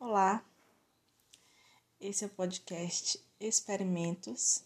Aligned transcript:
Olá, 0.00 0.44
esse 2.00 2.22
é 2.22 2.28
o 2.28 2.30
podcast 2.30 3.20
Experimentos 3.40 4.62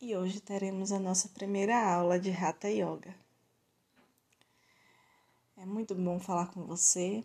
e 0.00 0.16
hoje 0.16 0.40
teremos 0.40 0.92
a 0.92 0.98
nossa 0.98 1.28
primeira 1.28 1.78
aula 1.78 2.18
de 2.18 2.30
Hatha 2.30 2.70
Yoga. 2.70 3.14
É 5.58 5.66
muito 5.66 5.94
bom 5.94 6.18
falar 6.18 6.46
com 6.46 6.64
você, 6.64 7.22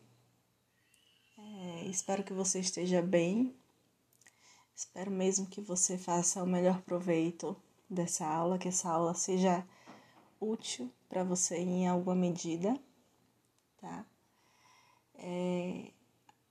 é, 1.38 1.86
espero 1.86 2.21
que 2.21 2.33
você 2.33 2.59
esteja 2.59 3.01
bem, 3.01 3.55
espero 4.75 5.09
mesmo 5.09 5.47
que 5.47 5.61
você 5.61 5.97
faça 5.97 6.43
o 6.43 6.47
melhor 6.47 6.82
proveito 6.82 7.55
dessa 7.89 8.27
aula, 8.27 8.59
que 8.59 8.68
essa 8.68 8.89
aula 8.89 9.13
seja 9.13 9.66
útil 10.38 10.91
para 11.07 11.23
você 11.23 11.55
em 11.55 11.88
alguma 11.88 12.13
medida, 12.13 12.77
tá? 13.77 14.05
É, 15.13 15.95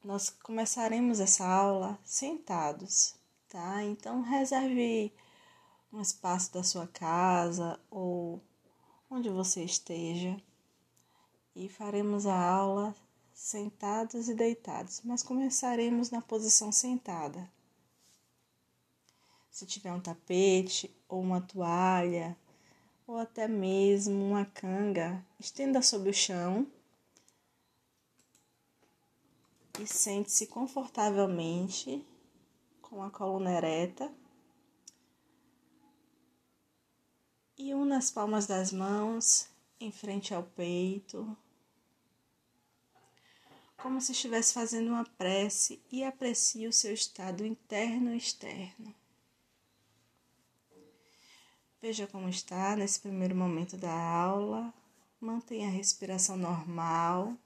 nós 0.04 0.28
começaremos 0.28 1.18
essa 1.18 1.46
aula 1.46 1.98
sentados, 2.04 3.14
tá? 3.48 3.82
Então 3.82 4.20
reserve 4.20 5.10
um 5.90 6.00
espaço 6.00 6.52
da 6.52 6.62
sua 6.62 6.86
casa 6.86 7.80
ou 7.90 8.38
onde 9.10 9.30
você 9.30 9.64
esteja 9.64 10.36
e 11.56 11.70
faremos 11.70 12.26
a 12.26 12.38
aula 12.38 12.94
sentados 13.32 14.28
e 14.28 14.34
deitados, 14.34 15.00
mas 15.02 15.22
começaremos 15.22 16.10
na 16.10 16.20
posição 16.20 16.70
sentada. 16.70 17.50
Se 19.50 19.64
tiver 19.64 19.92
um 19.92 20.00
tapete 20.00 20.94
ou 21.08 21.20
uma 21.20 21.40
toalha 21.40 22.36
ou 23.06 23.16
até 23.16 23.48
mesmo 23.48 24.22
uma 24.22 24.44
canga, 24.44 25.24
estenda 25.40 25.80
sobre 25.80 26.10
o 26.10 26.14
chão 26.14 26.66
e 29.80 29.86
sente-se 29.86 30.46
confortavelmente 30.46 32.04
com 32.80 33.02
a 33.02 33.10
coluna 33.10 33.50
ereta. 33.50 34.12
E 37.56 37.74
una 37.74 37.98
as 37.98 38.10
palmas 38.10 38.46
das 38.46 38.72
mãos 38.72 39.48
em 39.80 39.90
frente 39.90 40.34
ao 40.34 40.42
peito, 40.42 41.36
como 43.76 44.00
se 44.00 44.12
estivesse 44.12 44.54
fazendo 44.54 44.88
uma 44.88 45.04
prece 45.04 45.82
e 45.90 46.04
aprecie 46.04 46.66
o 46.66 46.72
seu 46.72 46.94
estado 46.94 47.44
interno 47.44 48.14
e 48.14 48.16
externo. 48.16 48.94
Veja 51.82 52.06
como 52.06 52.30
está 52.30 52.74
nesse 52.76 52.98
primeiro 52.98 53.36
momento 53.36 53.76
da 53.76 53.92
aula. 53.92 54.72
Mantenha 55.20 55.68
a 55.68 55.70
respiração 55.70 56.34
normal. 56.34 57.36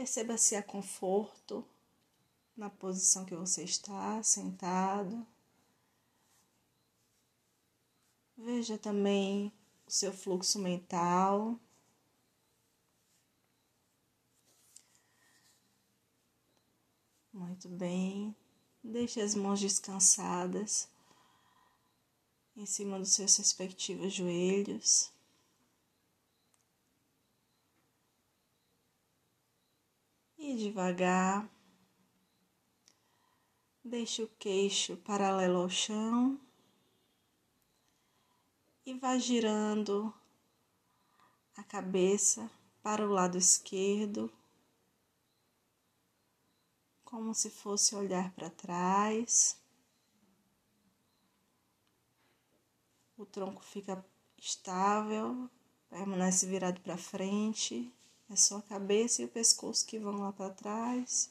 Perceba 0.00 0.38
se 0.38 0.56
há 0.56 0.62
conforto 0.62 1.62
na 2.56 2.70
posição 2.70 3.26
que 3.26 3.36
você 3.36 3.64
está, 3.64 4.22
sentado. 4.22 5.26
Veja 8.34 8.78
também 8.78 9.52
o 9.86 9.90
seu 9.90 10.10
fluxo 10.10 10.58
mental. 10.58 11.60
Muito 17.30 17.68
bem. 17.68 18.34
Deixe 18.82 19.20
as 19.20 19.34
mãos 19.34 19.60
descansadas 19.60 20.88
em 22.56 22.64
cima 22.64 22.98
dos 22.98 23.12
seus 23.12 23.36
respectivos 23.36 24.14
joelhos. 24.14 25.12
Devagar 30.56 31.48
deixe 33.84 34.22
o 34.22 34.28
queixo 34.38 34.96
paralelo 34.98 35.62
ao 35.62 35.70
chão 35.70 36.38
e 38.84 38.94
vá 38.94 39.18
girando 39.18 40.12
a 41.56 41.62
cabeça 41.62 42.50
para 42.82 43.06
o 43.06 43.10
lado 43.10 43.36
esquerdo, 43.36 44.32
como 47.04 47.34
se 47.34 47.50
fosse 47.50 47.94
olhar 47.94 48.32
para 48.32 48.48
trás. 48.50 49.60
O 53.16 53.26
tronco 53.26 53.62
fica 53.62 54.04
estável, 54.38 55.50
permanece 55.88 56.46
virado 56.46 56.80
para 56.80 56.96
frente. 56.96 57.92
É 58.30 58.36
só 58.36 58.58
a 58.58 58.62
cabeça 58.62 59.20
e 59.20 59.24
o 59.24 59.28
pescoço 59.28 59.84
que 59.84 59.98
vão 59.98 60.20
lá 60.20 60.32
para 60.32 60.54
trás. 60.54 61.28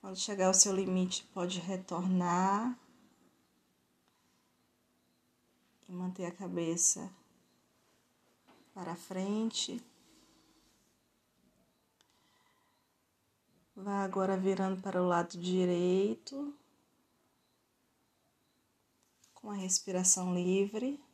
Quando 0.00 0.16
chegar 0.16 0.46
ao 0.46 0.54
seu 0.54 0.72
limite, 0.72 1.24
pode 1.34 1.58
retornar 1.58 2.78
e 5.88 5.92
manter 5.92 6.26
a 6.26 6.30
cabeça 6.30 7.12
para 8.72 8.94
frente. 8.94 9.82
Vá 13.74 14.04
agora 14.04 14.36
virando 14.36 14.80
para 14.80 15.02
o 15.02 15.08
lado 15.08 15.36
direito, 15.36 16.54
com 19.34 19.50
a 19.50 19.54
respiração 19.54 20.32
livre. 20.32 21.04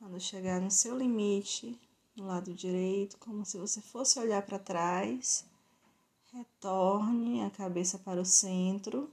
Quando 0.00 0.18
chegar 0.18 0.62
no 0.62 0.70
seu 0.70 0.96
limite, 0.96 1.78
no 2.16 2.26
lado 2.26 2.54
direito, 2.54 3.18
como 3.18 3.44
se 3.44 3.58
você 3.58 3.82
fosse 3.82 4.18
olhar 4.18 4.40
para 4.40 4.58
trás, 4.58 5.44
retorne 6.32 7.44
a 7.44 7.50
cabeça 7.50 7.98
para 7.98 8.18
o 8.18 8.24
centro. 8.24 9.10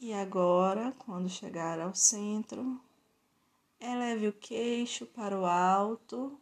E 0.00 0.12
agora, 0.12 0.92
quando 0.98 1.28
chegar 1.28 1.78
ao 1.78 1.94
centro, 1.94 2.80
eleve 3.78 4.26
o 4.26 4.32
queixo 4.32 5.06
para 5.06 5.38
o 5.38 5.46
alto. 5.46 6.40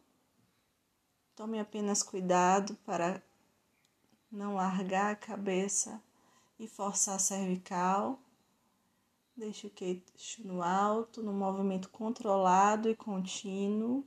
Tome 1.35 1.61
apenas 1.61 2.03
cuidado 2.03 2.75
para 2.87 3.23
não 4.31 4.55
largar 4.55 5.13
a 5.13 5.17
cabeça 5.17 6.03
e 6.59 6.67
forçar 6.67 7.17
a 7.17 7.19
cervical. 7.19 8.19
Deixe 9.37 9.67
o 9.67 9.71
queixo 9.71 10.47
no 10.47 10.63
alto, 10.63 11.23
no 11.23 11.33
movimento 11.33 11.89
controlado 11.91 12.89
e 12.89 12.95
contínuo. 12.95 14.05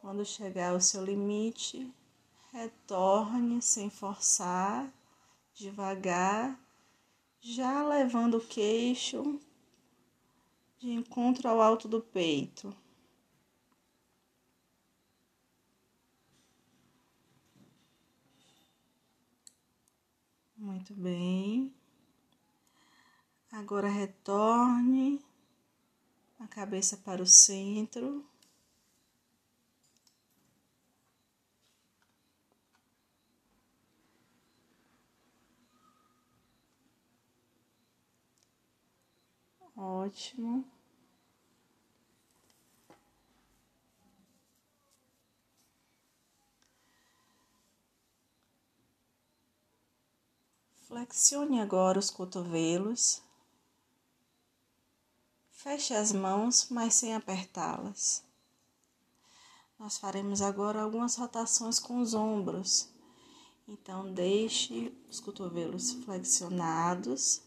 Quando 0.00 0.24
chegar 0.24 0.72
ao 0.72 0.80
seu 0.80 1.04
limite, 1.04 1.92
retorne 2.52 3.60
sem 3.60 3.90
forçar, 3.90 4.92
devagar, 5.54 6.58
já 7.40 7.82
levando 7.86 8.38
o 8.38 8.46
queixo 8.46 9.40
de 10.78 10.90
encontro 10.90 11.48
ao 11.48 11.60
alto 11.60 11.88
do 11.88 12.00
peito. 12.00 12.74
Muito 20.58 20.92
bem. 20.94 21.72
Agora 23.52 23.88
retorne 23.88 25.20
a 26.40 26.46
cabeça 26.48 26.96
para 26.96 27.22
o 27.22 27.26
centro. 27.26 28.24
Ótimo. 39.76 40.64
Flexione 50.88 51.60
agora 51.60 51.98
os 51.98 52.08
cotovelos. 52.08 53.20
Feche 55.50 55.92
as 55.92 56.12
mãos, 56.12 56.68
mas 56.70 56.94
sem 56.94 57.14
apertá-las. 57.14 58.24
Nós 59.78 59.98
faremos 59.98 60.40
agora 60.40 60.80
algumas 60.80 61.14
rotações 61.14 61.78
com 61.78 62.00
os 62.00 62.14
ombros. 62.14 62.88
Então, 63.68 64.10
deixe 64.14 64.90
os 65.10 65.20
cotovelos 65.20 65.92
flexionados 65.92 67.42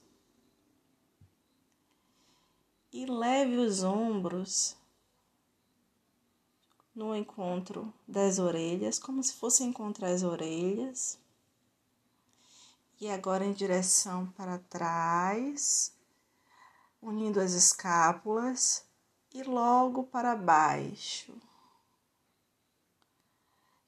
e 2.94 3.08
leve 3.08 3.58
os 3.58 3.82
ombros 3.82 4.76
no 6.94 7.16
encontro 7.16 7.92
das 8.08 8.38
orelhas, 8.38 9.00
como 9.00 9.24
se 9.24 9.34
fosse 9.34 9.64
encontrar 9.64 10.10
as 10.10 10.22
orelhas. 10.22 11.18
E 13.02 13.10
agora 13.10 13.44
em 13.44 13.52
direção 13.52 14.28
para 14.38 14.60
trás, 14.60 15.92
unindo 17.02 17.42
as 17.42 17.54
escápulas 17.54 18.86
e 19.34 19.42
logo 19.42 20.04
para 20.04 20.36
baixo. 20.36 21.34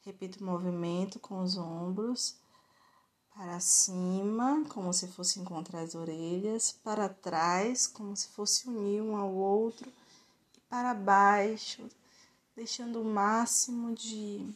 Repita 0.01 0.39
o 0.39 0.43
movimento 0.43 1.19
com 1.19 1.43
os 1.43 1.55
ombros 1.55 2.35
para 3.35 3.59
cima, 3.59 4.65
como 4.69 4.91
se 4.91 5.07
fosse 5.07 5.39
encontrar 5.39 5.81
as 5.81 5.93
orelhas, 5.93 6.71
para 6.71 7.07
trás, 7.07 7.85
como 7.85 8.17
se 8.17 8.29
fosse 8.29 8.67
unir 8.67 9.03
um 9.03 9.15
ao 9.15 9.31
outro, 9.31 9.93
e 10.57 10.59
para 10.61 10.91
baixo, 10.95 11.87
deixando 12.55 12.99
o 12.99 13.05
máximo 13.05 13.93
de 13.93 14.51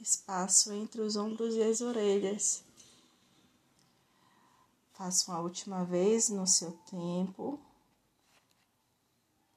espaço 0.00 0.72
entre 0.72 1.02
os 1.02 1.16
ombros 1.16 1.54
e 1.54 1.62
as 1.62 1.82
orelhas. 1.82 2.69
Faça 5.00 5.30
uma 5.32 5.40
última 5.40 5.82
vez 5.82 6.28
no 6.28 6.46
seu 6.46 6.72
tempo, 6.90 7.58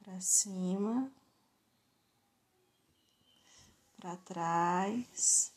para 0.02 0.18
cima, 0.22 1.12
para 3.98 4.16
trás 4.16 5.52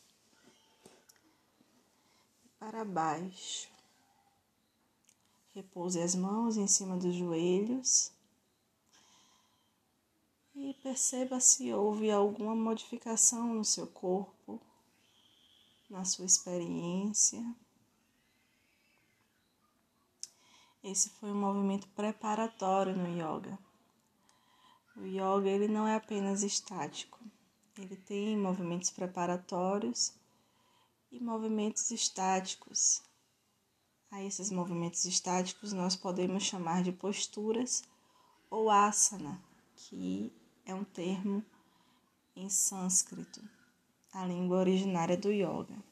para 2.59 2.83
baixo. 2.83 3.69
Repouse 5.55 6.01
as 6.01 6.15
mãos 6.15 6.57
em 6.57 6.67
cima 6.67 6.97
dos 6.97 7.15
joelhos 7.15 8.11
e 10.53 10.73
perceba 10.83 11.39
se 11.39 11.73
houve 11.73 12.11
alguma 12.11 12.53
modificação 12.53 13.53
no 13.53 13.63
seu 13.63 13.87
corpo, 13.87 14.59
na 15.89 16.03
sua 16.03 16.25
experiência. 16.25 17.41
Esse 20.89 21.09
foi 21.09 21.29
um 21.29 21.35
movimento 21.35 21.85
preparatório 21.89 22.95
no 22.95 23.09
yoga. 23.09 23.59
O 24.95 25.01
yoga 25.01 25.49
ele 25.49 25.67
não 25.67 25.85
é 25.85 25.97
apenas 25.97 26.43
estático, 26.43 27.19
ele 27.77 27.97
tem 27.97 28.37
movimentos 28.37 28.89
preparatórios 28.89 30.13
e 31.11 31.19
movimentos 31.19 31.91
estáticos. 31.91 33.03
A 34.09 34.23
esses 34.23 34.49
movimentos 34.49 35.03
estáticos 35.03 35.73
nós 35.73 35.93
podemos 35.93 36.43
chamar 36.43 36.83
de 36.83 36.93
posturas 36.93 37.83
ou 38.49 38.69
asana, 38.69 39.43
que 39.75 40.31
é 40.65 40.73
um 40.73 40.85
termo 40.85 41.43
em 42.33 42.49
sânscrito, 42.49 43.43
a 44.13 44.25
língua 44.25 44.59
originária 44.59 45.17
do 45.17 45.33
yoga. 45.33 45.83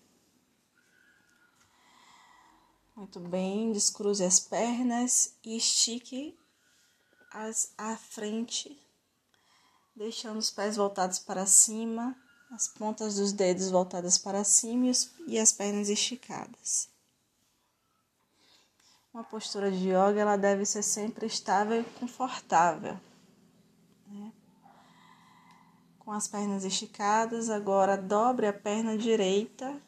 Muito 2.95 3.19
bem, 3.19 3.74
descruze 3.74 4.24
as 4.24 4.39
pernas 4.39 5.36
e 5.44 5.57
estique 5.57 6.39
as 7.30 7.74
à 7.77 7.97
frente, 7.97 8.81
deixando 9.94 10.38
os 10.38 10.50
pés 10.50 10.77
voltados 10.77 11.19
para 11.19 11.45
cima 11.45 12.15
as 12.50 12.69
pontas 12.69 13.15
dos 13.15 13.33
dedos 13.33 13.69
voltadas 13.69 14.18
para 14.18 14.45
cima 14.45 14.89
e 15.27 15.38
as 15.38 15.51
pernas 15.51 15.89
esticadas. 15.89 16.88
Uma 19.13 19.25
postura 19.25 19.69
de 19.69 19.89
yoga 19.89 20.21
ela 20.21 20.38
deve 20.38 20.65
ser 20.65 20.83
sempre 20.83 21.25
estável 21.25 21.81
e 21.81 22.00
confortável. 22.00 22.98
Né? 24.07 24.31
Com 26.00 26.13
as 26.13 26.30
pernas 26.30 26.63
esticadas, 26.63 27.50
agora 27.50 27.98
dobre 27.98 28.48
a 28.48 28.53
perna 28.53 28.98
direita 28.98 29.81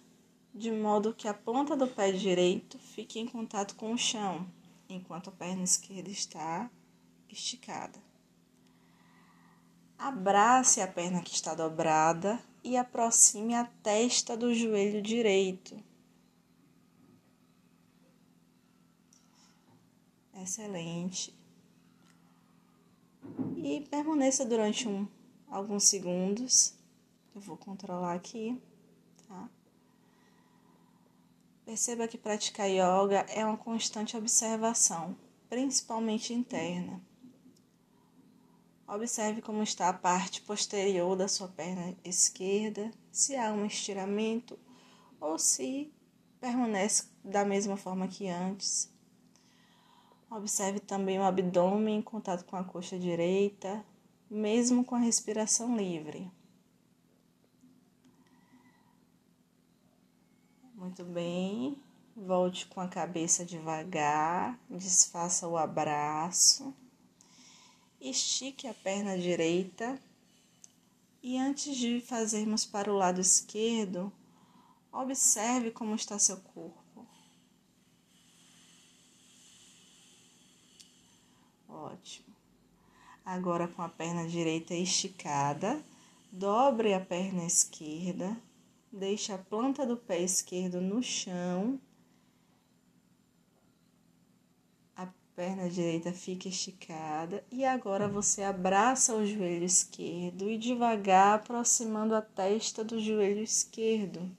de 0.58 0.72
modo 0.72 1.14
que 1.14 1.28
a 1.28 1.34
ponta 1.36 1.78
do 1.78 1.88
pé 1.88 2.12
direito 2.12 2.80
fique 2.80 3.20
em 3.20 3.28
contato 3.28 3.76
com 3.76 3.94
o 3.94 3.98
chão, 3.98 4.52
enquanto 4.90 5.30
a 5.30 5.32
perna 5.32 5.64
esquerda 5.64 6.10
está 6.10 6.70
esticada. 7.30 8.00
Abrace 10.00 10.82
a 10.82 10.88
perna 10.88 11.22
que 11.22 11.34
está 11.34 11.54
dobrada 11.54 12.40
e 12.64 12.76
aproxime 12.76 13.54
a 13.54 13.66
testa 13.66 14.36
do 14.36 14.54
joelho 14.54 15.00
direito. 15.00 15.78
Excelente. 20.34 21.38
E 23.58 23.82
permaneça 23.92 24.44
durante 24.44 24.88
um, 24.88 25.08
alguns 25.48 25.84
segundos. 25.84 26.74
Eu 27.36 27.42
vou 27.42 27.58
controlar 27.58 28.14
aqui, 28.14 28.60
tá? 29.28 29.50
Perceba 31.68 32.08
que 32.08 32.18
praticar 32.18 32.70
yoga 32.70 33.26
é 33.28 33.44
uma 33.44 33.58
constante 33.58 34.16
observação, 34.16 35.18
principalmente 35.50 36.34
interna. 36.34 37.02
Observe 38.88 39.42
como 39.42 39.62
está 39.62 39.90
a 39.90 39.94
parte 39.94 40.42
posterior 40.44 41.14
da 41.18 41.28
sua 41.28 41.50
perna 41.50 41.94
esquerda, 42.06 42.90
se 43.12 43.36
há 43.36 43.52
um 43.52 43.66
estiramento 43.66 44.58
ou 45.20 45.38
se 45.38 45.92
permanece 46.40 47.10
da 47.22 47.44
mesma 47.44 47.76
forma 47.76 48.08
que 48.08 48.30
antes. 48.30 48.90
Observe 50.32 50.80
também 50.80 51.20
o 51.20 51.24
abdômen 51.24 51.98
em 51.98 52.02
contato 52.02 52.46
com 52.46 52.56
a 52.56 52.64
coxa 52.64 52.98
direita, 52.98 53.86
mesmo 54.30 54.86
com 54.86 54.96
a 54.96 55.00
respiração 55.00 55.76
livre. 55.76 56.32
Muito 60.88 61.04
bem. 61.04 61.78
Volte 62.16 62.66
com 62.66 62.80
a 62.80 62.88
cabeça 62.88 63.44
devagar, 63.44 64.58
desfaça 64.70 65.46
o 65.46 65.58
abraço. 65.58 66.74
Estique 68.00 68.70
a 68.70 68.74
perna 68.74 69.18
direita 69.18 70.00
e 71.22 71.38
antes 71.38 71.76
de 71.76 72.00
fazermos 72.00 72.66
para 72.66 72.90
o 72.90 72.96
lado 72.96 73.20
esquerdo, 73.20 74.14
observe 74.90 75.72
como 75.72 75.94
está 75.94 76.18
seu 76.18 76.38
corpo. 76.38 77.06
Ótimo. 81.68 82.34
Agora 83.26 83.68
com 83.68 83.82
a 83.82 83.90
perna 83.90 84.26
direita 84.26 84.74
esticada, 84.74 85.84
dobre 86.32 86.94
a 86.94 87.02
perna 87.02 87.44
esquerda, 87.44 88.42
deixe 88.92 89.32
a 89.32 89.38
planta 89.38 89.86
do 89.86 89.98
pé 89.98 90.22
esquerdo 90.22 90.82
no 90.82 91.02
chão 91.04 91.80
perna 95.38 95.70
direita 95.70 96.12
fica 96.12 96.48
esticada 96.48 97.46
e 97.52 97.64
agora 97.64 98.08
você 98.08 98.42
abraça 98.42 99.14
o 99.14 99.24
joelho 99.24 99.64
esquerdo 99.64 100.50
e 100.50 100.58
devagar 100.58 101.36
aproximando 101.36 102.16
a 102.16 102.24
testa 102.24 102.84
do 102.84 103.00
joelho 103.00 103.44
esquerdo. 103.44 104.36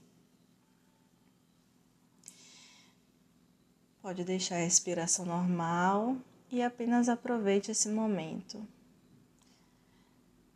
Pode 4.03 4.25
deixar 4.25 4.57
a 4.57 4.65
respiração 4.65 5.25
normal 5.25 6.17
e 6.51 6.61
apenas 6.61 7.09
aproveite 7.09 7.71
esse 7.71 7.89
momento. 7.89 8.67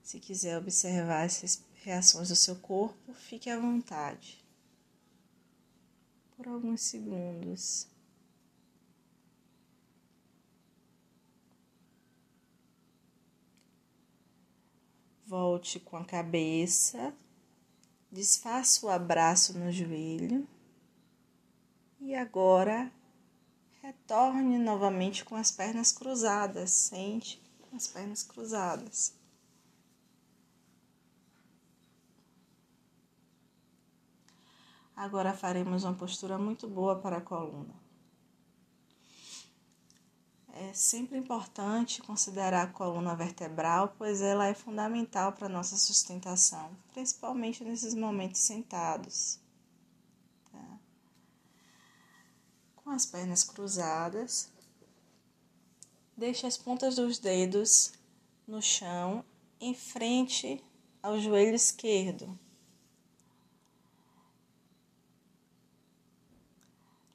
Se 0.03 0.19
quiser 0.19 0.59
observar 0.59 1.25
essas 1.25 1.63
reações 1.83 2.29
do 2.29 2.37
seu 2.37 2.57
corpo, 2.57 3.13
fique 3.13 3.51
à 3.51 3.59
vontade. 3.59 4.43
Por 6.37 6.47
alguns 6.49 6.83
segundos. 6.83 7.87
Volte 15.27 15.81
com 15.81 15.97
a 15.97 16.05
cabeça, 16.05 17.15
desfaça 18.11 18.85
o 18.85 18.91
abraço 18.91 19.59
no 19.59 19.73
joelho 19.73 20.47
e 21.99 22.15
agora 22.15 22.93
retorne 23.81 24.59
novamente 24.59 25.25
com 25.25 25.35
as 25.35 25.51
pernas 25.51 25.91
cruzadas. 25.91 26.71
Sente 26.71 27.43
as 27.75 27.87
pernas 27.87 28.23
cruzadas. 28.23 29.15
Agora 35.03 35.35
faremos 35.35 35.83
uma 35.83 35.95
postura 35.95 36.39
muito 36.39 36.69
boa 36.69 36.95
para 36.95 37.17
a 37.17 37.21
coluna. 37.21 37.75
É 40.53 40.73
sempre 40.73 41.19
importante 41.19 42.01
considerar 42.03 42.63
a 42.63 42.73
coluna 42.73 43.17
vertebral, 43.17 43.97
pois 43.99 44.23
ela 44.23 44.47
é 44.47 44.55
fundamental 44.55 45.33
para 45.33 45.47
a 45.47 45.51
nossa 45.51 45.77
sustentação, 45.77 46.71
principalmente 46.93 47.65
nesses 47.65 47.97
momentos 47.97 48.43
sentados. 48.43 49.41
Tá? 50.53 50.79
Com 52.77 52.91
as 52.91 53.05
pernas 53.05 53.43
cruzadas, 53.43 54.53
deixe 56.17 56.47
as 56.47 56.57
pontas 56.57 56.95
dos 56.95 57.19
dedos 57.19 57.93
no 58.47 58.63
chão, 58.63 59.25
em 59.61 59.75
frente 59.75 60.65
ao 61.03 61.19
joelho 61.19 61.57
esquerdo. 61.57 62.39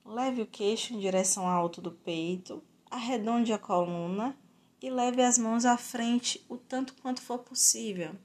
Leve 0.07 0.41
o 0.41 0.47
queixo 0.47 0.93
em 0.93 0.99
direção 1.01 1.45
ao 1.45 1.63
alto 1.63 1.81
do 1.81 1.91
peito, 1.91 2.63
arredonde 2.89 3.51
a 3.51 3.59
coluna 3.59 4.37
e 4.81 4.89
leve 4.89 5.21
as 5.21 5.37
mãos 5.37 5.65
à 5.65 5.77
frente 5.77 6.45
o 6.47 6.55
tanto 6.55 6.93
quanto 7.01 7.21
for 7.21 7.39
possível. 7.39 8.15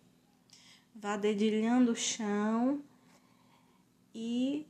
Vá 0.94 1.16
dedilhando 1.16 1.90
o 1.90 1.96
chão 1.96 2.80
e 4.14 4.64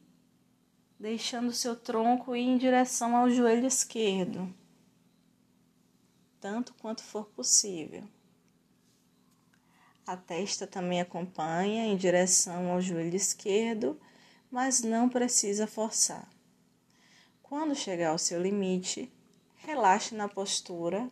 deixando 0.98 1.52
seu 1.52 1.76
tronco 1.76 2.34
ir 2.34 2.44
em 2.44 2.56
direção 2.56 3.14
ao 3.14 3.28
joelho 3.28 3.66
esquerdo, 3.66 4.50
tanto 6.40 6.72
quanto 6.72 7.02
for 7.02 7.26
possível. 7.26 8.08
A 10.06 10.16
testa 10.16 10.66
também 10.66 11.02
acompanha 11.02 11.84
em 11.84 11.94
direção 11.94 12.72
ao 12.72 12.80
joelho 12.80 13.14
esquerdo, 13.14 14.00
mas 14.50 14.80
não 14.80 15.10
precisa 15.10 15.66
forçar. 15.66 16.31
Quando 17.52 17.74
chegar 17.74 18.12
ao 18.12 18.18
seu 18.18 18.40
limite, 18.40 19.12
relaxe 19.56 20.14
na 20.14 20.26
postura 20.26 21.10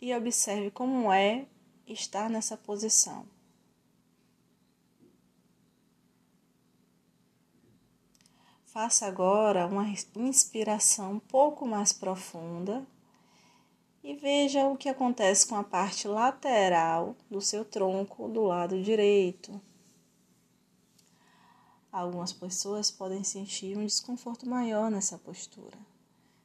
e 0.00 0.14
observe 0.14 0.70
como 0.70 1.12
é 1.12 1.46
estar 1.84 2.30
nessa 2.30 2.56
posição. 2.56 3.26
Faça 8.66 9.04
agora 9.04 9.66
uma 9.66 9.84
inspiração 10.14 11.14
um 11.14 11.18
pouco 11.18 11.66
mais 11.66 11.92
profunda 11.92 12.86
e 14.04 14.14
veja 14.14 14.68
o 14.68 14.76
que 14.76 14.88
acontece 14.88 15.44
com 15.44 15.56
a 15.56 15.64
parte 15.64 16.06
lateral 16.06 17.16
do 17.28 17.40
seu 17.40 17.64
tronco 17.64 18.28
do 18.28 18.44
lado 18.44 18.80
direito. 18.80 19.60
Algumas 21.92 22.32
pessoas 22.32 22.90
podem 22.90 23.22
sentir 23.22 23.76
um 23.76 23.84
desconforto 23.84 24.48
maior 24.48 24.90
nessa 24.90 25.18
postura. 25.18 25.76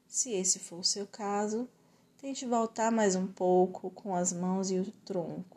Se 0.06 0.34
esse 0.34 0.60
for 0.60 0.80
o 0.80 0.84
seu 0.84 1.08
caso, 1.08 1.70
tente 2.18 2.46
voltar 2.46 2.92
mais 2.92 3.16
um 3.16 3.26
pouco 3.26 3.90
com 3.92 4.14
as 4.14 4.34
mãos 4.34 4.70
e 4.70 4.78
o 4.78 4.92
tronco. 5.06 5.56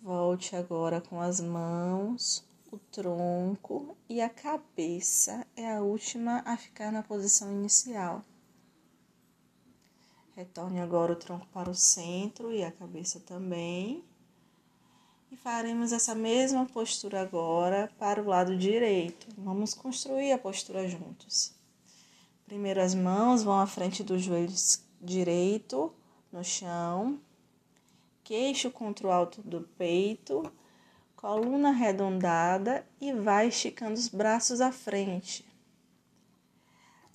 Volte 0.00 0.54
agora 0.54 1.00
com 1.00 1.20
as 1.20 1.40
mãos, 1.40 2.44
o 2.70 2.78
tronco 2.78 3.96
e 4.08 4.20
a 4.20 4.30
cabeça 4.30 5.44
é 5.56 5.74
a 5.74 5.82
última 5.82 6.42
a 6.46 6.56
ficar 6.56 6.92
na 6.92 7.02
posição 7.02 7.50
inicial. 7.50 8.24
Retorne 10.36 10.78
agora 10.78 11.12
o 11.12 11.16
tronco 11.16 11.48
para 11.48 11.68
o 11.68 11.74
centro 11.74 12.52
e 12.52 12.62
a 12.62 12.70
cabeça 12.70 13.18
também. 13.18 14.04
E 15.30 15.36
faremos 15.36 15.92
essa 15.92 16.14
mesma 16.14 16.64
postura 16.64 17.20
agora 17.20 17.92
para 17.98 18.22
o 18.22 18.26
lado 18.26 18.56
direito. 18.56 19.26
Vamos 19.36 19.74
construir 19.74 20.32
a 20.32 20.38
postura 20.38 20.88
juntos. 20.88 21.52
Primeiro 22.46 22.80
as 22.80 22.94
mãos 22.94 23.42
vão 23.42 23.60
à 23.60 23.66
frente 23.66 24.02
do 24.02 24.18
joelho 24.18 24.54
direito 25.00 25.92
no 26.32 26.42
chão, 26.42 27.20
queixo 28.24 28.70
contra 28.70 29.06
o 29.06 29.10
alto 29.10 29.42
do 29.42 29.62
peito, 29.76 30.50
coluna 31.14 31.70
arredondada 31.70 32.86
e 33.00 33.12
vai 33.12 33.48
esticando 33.48 33.94
os 33.94 34.08
braços 34.08 34.60
à 34.60 34.72
frente. 34.72 35.46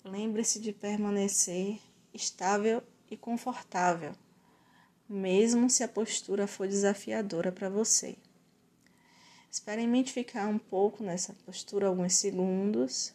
Lembre-se 0.04 0.60
de 0.60 0.74
permanecer 0.74 1.80
estável 2.14 2.84
e 3.10 3.16
confortável, 3.16 4.14
mesmo 5.08 5.70
se 5.70 5.84
a 5.84 5.88
postura 5.88 6.48
for 6.48 6.68
desafiadora 6.68 7.52
para 7.52 7.70
você. 7.70 8.18
Experimente 9.52 10.12
ficar 10.12 10.48
um 10.48 10.58
pouco 10.58 11.04
nessa 11.04 11.34
postura 11.46 11.88
alguns 11.88 12.16
segundos. 12.16 13.14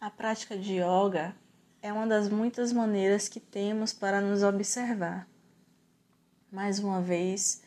A 0.00 0.10
prática 0.10 0.56
de 0.56 0.74
yoga 0.74 1.36
é 1.82 1.92
uma 1.92 2.06
das 2.06 2.28
muitas 2.28 2.72
maneiras 2.72 3.28
que 3.28 3.40
temos 3.40 3.92
para 3.92 4.20
nos 4.20 4.42
observar. 4.42 5.28
Mais 6.50 6.78
uma 6.78 7.02
vez, 7.02 7.62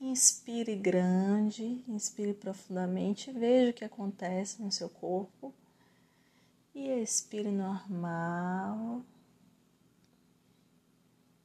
inspire 0.00 0.74
grande, 0.76 1.84
inspire 1.86 2.32
profundamente, 2.32 3.30
veja 3.32 3.70
o 3.70 3.74
que 3.74 3.84
acontece 3.84 4.62
no 4.62 4.72
seu 4.72 4.88
corpo 4.88 5.54
e 6.74 6.88
expire 7.00 7.50
normal, 7.50 9.02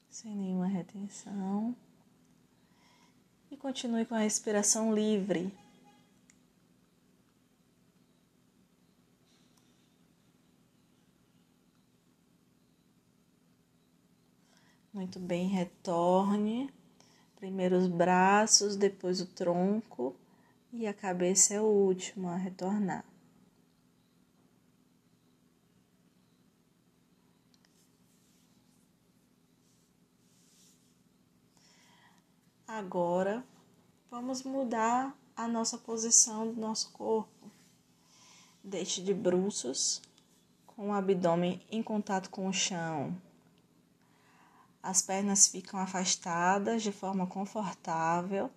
sem 0.09 0.35
nenhuma 0.35 0.67
retenção. 0.67 1.75
E 3.51 3.57
continue 3.57 4.05
com 4.05 4.15
a 4.15 4.19
respiração 4.19 4.93
livre. 4.93 5.53
Muito 14.93 15.19
bem, 15.19 15.47
retorne. 15.47 16.69
Primeiro 17.35 17.77
os 17.77 17.87
braços, 17.87 18.75
depois 18.75 19.21
o 19.21 19.25
tronco 19.25 20.15
e 20.73 20.85
a 20.85 20.93
cabeça 20.93 21.53
é 21.53 21.61
o 21.61 21.65
último 21.65 22.27
a 22.27 22.35
retornar. 22.35 23.08
Agora 32.79 33.43
vamos 34.09 34.41
mudar 34.41 35.13
a 35.35 35.49
nossa 35.49 35.77
posição 35.77 36.47
do 36.47 36.61
nosso 36.61 36.89
corpo. 36.91 37.51
Deixe 38.63 39.01
de 39.01 39.13
bruços, 39.13 40.01
com 40.65 40.87
o 40.87 40.93
abdômen 40.93 41.61
em 41.69 41.83
contato 41.83 42.29
com 42.29 42.47
o 42.47 42.53
chão. 42.53 43.13
As 44.81 45.01
pernas 45.01 45.45
ficam 45.49 45.77
afastadas 45.77 46.81
de 46.81 46.93
forma 46.93 47.27
confortável, 47.27 48.49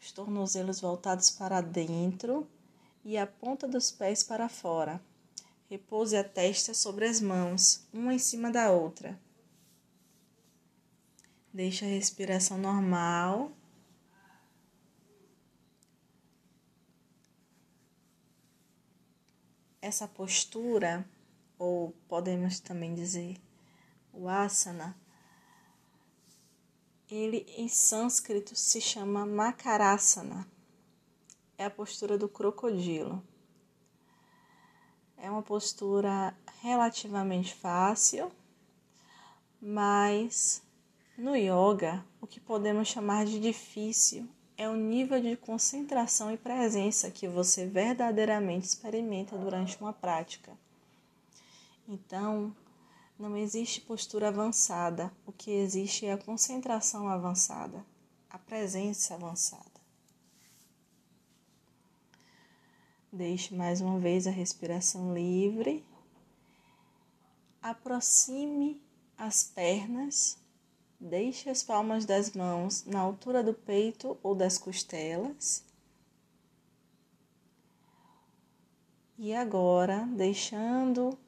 os 0.00 0.10
tornozelos 0.10 0.80
voltados 0.80 1.30
para 1.30 1.60
dentro 1.60 2.44
e 3.04 3.16
a 3.16 3.24
ponta 3.24 3.68
dos 3.68 3.92
pés 3.92 4.24
para 4.24 4.48
fora. 4.48 5.00
Repouse 5.70 6.16
a 6.16 6.24
testa 6.24 6.74
sobre 6.74 7.06
as 7.06 7.20
mãos, 7.20 7.86
uma 7.94 8.12
em 8.12 8.18
cima 8.18 8.50
da 8.50 8.72
outra. 8.72 9.16
Deixe 11.58 11.84
a 11.84 11.88
respiração 11.88 12.56
normal. 12.56 13.50
Essa 19.82 20.06
postura, 20.06 21.04
ou 21.58 21.90
podemos 22.06 22.60
também 22.60 22.94
dizer 22.94 23.40
o 24.12 24.28
asana, 24.28 24.96
ele 27.10 27.38
em 27.56 27.66
sânscrito 27.66 28.54
se 28.54 28.80
chama 28.80 29.26
Makarasana. 29.26 30.46
É 31.58 31.64
a 31.64 31.70
postura 31.70 32.16
do 32.16 32.28
crocodilo. 32.28 33.20
É 35.16 35.28
uma 35.28 35.42
postura 35.42 36.38
relativamente 36.62 37.52
fácil, 37.52 38.30
mas 39.60 40.62
no 41.18 41.34
yoga, 41.34 42.06
o 42.20 42.28
que 42.28 42.38
podemos 42.38 42.86
chamar 42.86 43.26
de 43.26 43.40
difícil 43.40 44.28
é 44.56 44.68
o 44.68 44.76
nível 44.76 45.20
de 45.20 45.36
concentração 45.36 46.32
e 46.32 46.36
presença 46.36 47.10
que 47.10 47.26
você 47.26 47.66
verdadeiramente 47.66 48.68
experimenta 48.68 49.36
durante 49.36 49.76
uma 49.80 49.92
prática. 49.92 50.56
Então, 51.88 52.54
não 53.18 53.36
existe 53.36 53.80
postura 53.80 54.28
avançada, 54.28 55.12
o 55.26 55.32
que 55.32 55.50
existe 55.50 56.06
é 56.06 56.12
a 56.12 56.18
concentração 56.18 57.08
avançada, 57.08 57.84
a 58.30 58.38
presença 58.38 59.14
avançada. 59.14 59.64
Deixe 63.12 63.56
mais 63.56 63.80
uma 63.80 63.98
vez 63.98 64.28
a 64.28 64.30
respiração 64.30 65.12
livre. 65.14 65.84
Aproxime 67.60 68.80
as 69.16 69.42
pernas, 69.42 70.38
deixe 71.00 71.48
as 71.48 71.62
palmas 71.62 72.04
das 72.04 72.32
mãos 72.32 72.84
na 72.84 73.00
altura 73.00 73.42
do 73.42 73.54
peito 73.54 74.18
ou 74.22 74.34
das 74.34 74.58
costelas. 74.58 75.64
E 79.16 79.34
agora, 79.34 80.08
deixando 80.12 81.18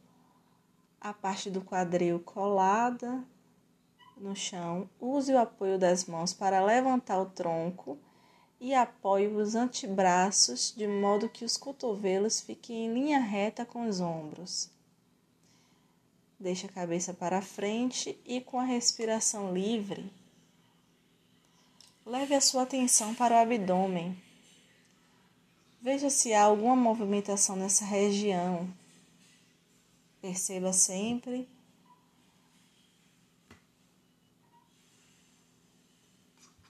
a 1.01 1.13
parte 1.13 1.51
do 1.51 1.61
quadril 1.61 2.21
colada 2.21 3.25
no 4.17 4.37
chão. 4.37 4.89
Use 5.01 5.33
o 5.33 5.39
apoio 5.39 5.79
das 5.79 6.05
mãos 6.05 6.35
para 6.35 6.65
levantar 6.65 7.19
o 7.21 7.27
tronco 7.27 7.99
e 8.61 8.75
apoie 8.75 9.27
os 9.27 9.55
antebraços 9.55 10.75
de 10.77 10.87
modo 10.87 11.29
que 11.29 11.45
os 11.45 11.57
cotovelos 11.57 12.41
fiquem 12.41 12.87
em 12.87 12.93
linha 12.93 13.19
reta 13.19 13.65
com 13.65 13.89
os 13.89 14.01
ombros. 14.01 14.71
Deixe 16.41 16.67
a 16.67 16.73
cabeça 16.73 17.15
para 17.15 17.43
frente 17.43 18.19
e 18.25 18.41
com 18.41 18.59
a 18.59 18.65
respiração 18.65 19.53
livre, 19.53 20.11
Leve 22.11 22.35
a 22.35 22.41
sua 22.41 22.63
atenção 22.63 23.15
para 23.15 23.37
o 23.37 23.39
abdômen. 23.39 24.21
Veja 25.81 26.11
se 26.11 26.33
há 26.33 26.43
alguma 26.43 26.75
movimentação 26.75 27.55
nessa 27.55 27.85
região. 27.85 28.69
Perceba 30.21 30.73
sempre 30.73 31.49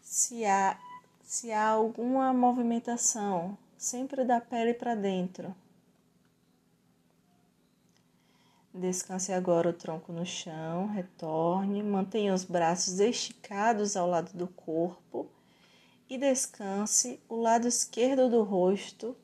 se 0.03 0.45
há, 0.45 0.79
se 1.25 1.51
há 1.53 1.69
alguma 1.69 2.35
movimentação, 2.35 3.57
sempre 3.79 4.25
da 4.25 4.43
pele 4.43 4.75
para 4.75 4.95
dentro. 4.95 5.55
Descanse 8.73 9.33
agora 9.33 9.71
o 9.71 9.73
tronco 9.73 10.13
no 10.13 10.25
chão, 10.25 10.87
retorne, 10.87 11.83
mantenha 11.83 12.33
os 12.33 12.45
braços 12.45 13.01
esticados 13.01 13.97
ao 13.97 14.09
lado 14.09 14.33
do 14.33 14.47
corpo 14.47 15.29
e 16.09 16.17
descanse 16.17 17.21
o 17.29 17.35
lado 17.35 17.67
esquerdo 17.67 18.31
do 18.31 18.45
rosto 18.45 19.17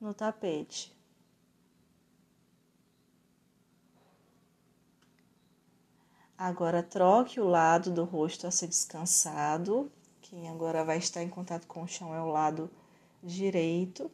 no 0.00 0.14
tapete. 0.14 0.94
Agora 6.38 6.82
troque 6.82 7.40
o 7.40 7.44
lado 7.44 7.90
do 7.90 8.04
rosto 8.04 8.46
a 8.46 8.52
ser 8.52 8.68
descansado. 8.68 9.90
Quem 10.20 10.48
agora 10.48 10.84
vai 10.84 10.98
estar 10.98 11.22
em 11.22 11.28
contato 11.28 11.66
com 11.66 11.82
o 11.82 11.88
chão 11.88 12.14
é 12.14 12.20
o 12.20 12.26
lado 12.26 12.70
direito. 13.22 14.10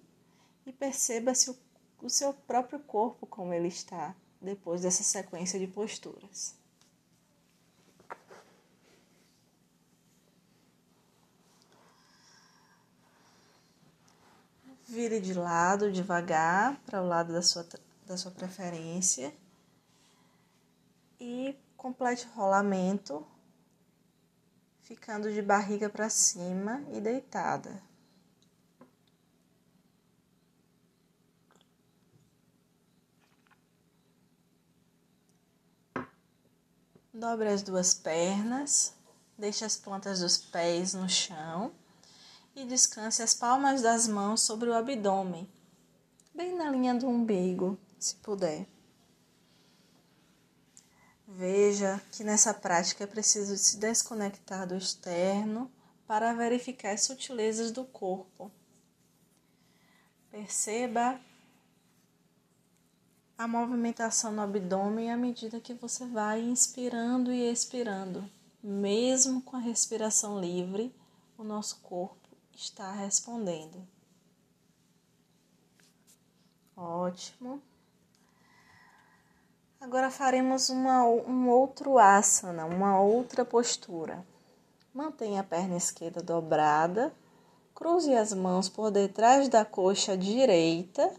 E 0.64 0.72
perceba 0.72 1.34
se 1.34 1.50
o 1.50 1.69
o 2.02 2.08
seu 2.08 2.32
próprio 2.32 2.80
corpo 2.80 3.26
como 3.26 3.52
ele 3.52 3.68
está 3.68 4.14
depois 4.40 4.82
dessa 4.82 5.02
sequência 5.02 5.58
de 5.58 5.66
posturas. 5.66 6.54
Vire 14.86 15.20
de 15.20 15.34
lado 15.34 15.92
devagar 15.92 16.80
para 16.84 17.00
o 17.00 17.06
lado 17.06 17.32
da 17.32 17.42
sua, 17.42 17.64
da 18.06 18.16
sua 18.16 18.32
preferência 18.32 19.32
e 21.20 21.54
complete 21.76 22.26
o 22.26 22.30
rolamento, 22.32 23.24
ficando 24.82 25.32
de 25.32 25.40
barriga 25.40 25.88
para 25.88 26.08
cima 26.08 26.82
e 26.92 27.00
deitada. 27.00 27.80
Dobre 37.20 37.50
as 37.50 37.60
duas 37.60 37.92
pernas, 37.92 38.94
deixe 39.36 39.62
as 39.62 39.76
plantas 39.76 40.20
dos 40.20 40.38
pés 40.38 40.94
no 40.94 41.06
chão 41.06 41.70
e 42.56 42.64
descanse 42.64 43.22
as 43.22 43.34
palmas 43.34 43.82
das 43.82 44.08
mãos 44.08 44.40
sobre 44.40 44.70
o 44.70 44.74
abdômen, 44.74 45.46
bem 46.34 46.56
na 46.56 46.70
linha 46.70 46.94
do 46.94 47.06
umbigo, 47.06 47.78
se 47.98 48.14
puder. 48.14 48.66
Veja 51.28 52.00
que 52.10 52.24
nessa 52.24 52.54
prática 52.54 53.04
é 53.04 53.06
preciso 53.06 53.54
se 53.58 53.76
desconectar 53.76 54.66
do 54.66 54.74
externo 54.74 55.70
para 56.06 56.32
verificar 56.32 56.94
as 56.94 57.02
sutilezas 57.02 57.70
do 57.70 57.84
corpo. 57.84 58.50
Perceba 60.30 61.20
a 63.40 63.48
movimentação 63.48 64.32
no 64.32 64.42
abdômen 64.42 65.10
à 65.10 65.16
medida 65.16 65.60
que 65.60 65.72
você 65.72 66.04
vai 66.04 66.42
inspirando 66.42 67.32
e 67.32 67.50
expirando. 67.50 68.22
Mesmo 68.62 69.40
com 69.40 69.56
a 69.56 69.60
respiração 69.60 70.38
livre, 70.38 70.94
o 71.38 71.42
nosso 71.42 71.80
corpo 71.80 72.28
está 72.54 72.92
respondendo. 72.92 73.82
Ótimo. 76.76 77.62
Agora 79.80 80.10
faremos 80.10 80.68
uma, 80.68 81.02
um 81.04 81.48
outro 81.48 81.98
asana, 81.98 82.66
uma 82.66 83.00
outra 83.00 83.42
postura. 83.42 84.22
Mantenha 84.92 85.40
a 85.40 85.44
perna 85.44 85.78
esquerda 85.78 86.22
dobrada, 86.22 87.10
cruze 87.74 88.14
as 88.14 88.34
mãos 88.34 88.68
por 88.68 88.90
detrás 88.90 89.48
da 89.48 89.64
coxa 89.64 90.14
direita 90.14 91.10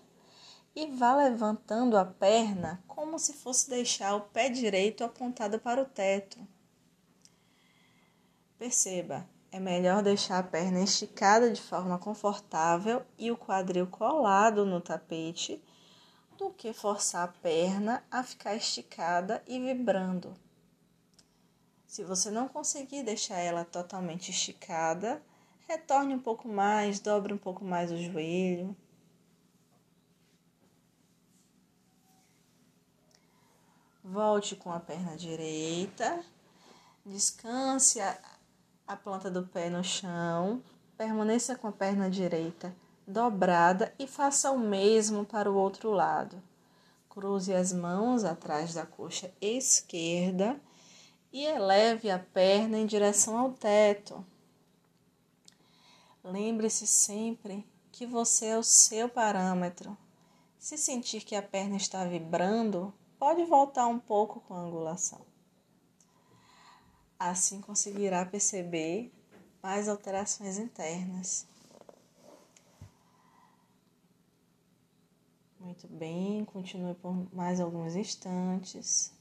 e 0.76 0.88
vá 0.88 1.16
levantando 1.16 1.98
a 1.98 2.06
perna 2.06 2.84
como 2.88 3.20
se 3.20 3.34
fosse 3.34 3.70
deixar 3.70 4.16
o 4.16 4.22
pé 4.22 4.50
direito 4.50 5.04
apontado 5.04 5.60
para 5.60 5.82
o 5.82 5.86
teto. 5.86 6.40
Perceba, 8.58 9.28
é 9.52 9.60
melhor 9.60 10.02
deixar 10.02 10.40
a 10.40 10.44
perna 10.44 10.82
esticada 10.82 11.52
de 11.52 11.62
forma 11.62 11.98
confortável 11.98 13.04
e 13.18 13.30
o 13.32 13.38
quadril 13.38 13.88
colado 13.88 14.66
no 14.66 14.80
tapete 14.80 15.62
do 16.38 16.52
que 16.52 16.72
forçar 16.72 17.26
a 17.26 17.28
perna 17.28 18.04
a 18.10 18.24
ficar 18.24 18.56
esticada 18.56 19.44
e 19.46 19.60
vibrando. 19.60 20.34
Se 21.86 22.04
você 22.06 22.32
não 22.32 22.48
conseguir 22.48 23.04
deixar 23.04 23.40
ela 23.40 23.66
totalmente 23.66 24.32
esticada, 24.32 25.22
retorne 25.68 26.16
um 26.16 26.20
pouco 26.20 26.48
mais, 26.48 27.02
dobre 27.02 27.34
um 27.34 27.38
pouco 27.38 27.66
mais 27.66 27.92
o 27.92 27.98
joelho. 27.98 28.74
Volte 34.12 34.58
com 34.58 34.74
a 34.74 34.80
perna 34.82 35.16
direita. 35.16 36.22
Descanse 37.06 38.02
a, 38.02 38.20
a 38.86 38.98
planta 38.98 39.32
do 39.32 39.48
pé 39.48 39.70
no 39.70 39.82
chão. 39.82 40.62
Permaneça 40.98 41.56
com 41.56 41.70
a 41.70 41.72
perna 41.72 42.10
direita 42.10 42.76
dobrada 43.08 43.96
e 43.98 44.06
faça 44.06 44.52
o 44.52 44.60
mesmo 44.60 45.24
para 45.24 45.50
o 45.50 45.56
outro 45.56 45.92
lado. 45.92 46.44
Cruze 47.10 47.54
as 47.54 47.72
mãos 47.72 48.26
atrás 48.26 48.74
da 48.74 48.86
coxa 48.86 49.32
esquerda 49.40 50.60
e 51.32 51.46
eleve 51.46 52.12
a 52.12 52.20
perna 52.20 52.78
em 52.78 52.86
direção 52.86 53.38
ao 53.38 53.54
teto. 53.54 54.26
Lembre-se 56.22 56.86
sempre 56.86 57.66
que 57.94 58.06
você 58.06 58.48
é 58.48 58.58
o 58.58 58.64
seu 58.64 59.08
parâmetro. 59.08 59.98
Se 60.60 60.78
sentir 60.78 61.24
que 61.24 61.34
a 61.34 61.42
perna 61.42 61.78
está 61.78 62.04
vibrando, 62.04 62.94
pode 63.22 63.46
voltar 63.46 63.86
um 63.86 64.00
pouco 64.00 64.40
com 64.40 64.56
a 64.56 64.62
angulação. 64.62 65.22
Assim 67.20 67.62
conseguirá 67.62 68.26
perceber 68.26 69.14
mais 69.62 69.88
alterações 69.88 70.58
internas. 70.58 71.46
Muito 75.60 75.88
bem, 75.88 76.44
continue 76.46 76.96
por 76.96 77.14
mais 77.32 77.62
alguns 77.62 77.96
instantes. 77.96 79.14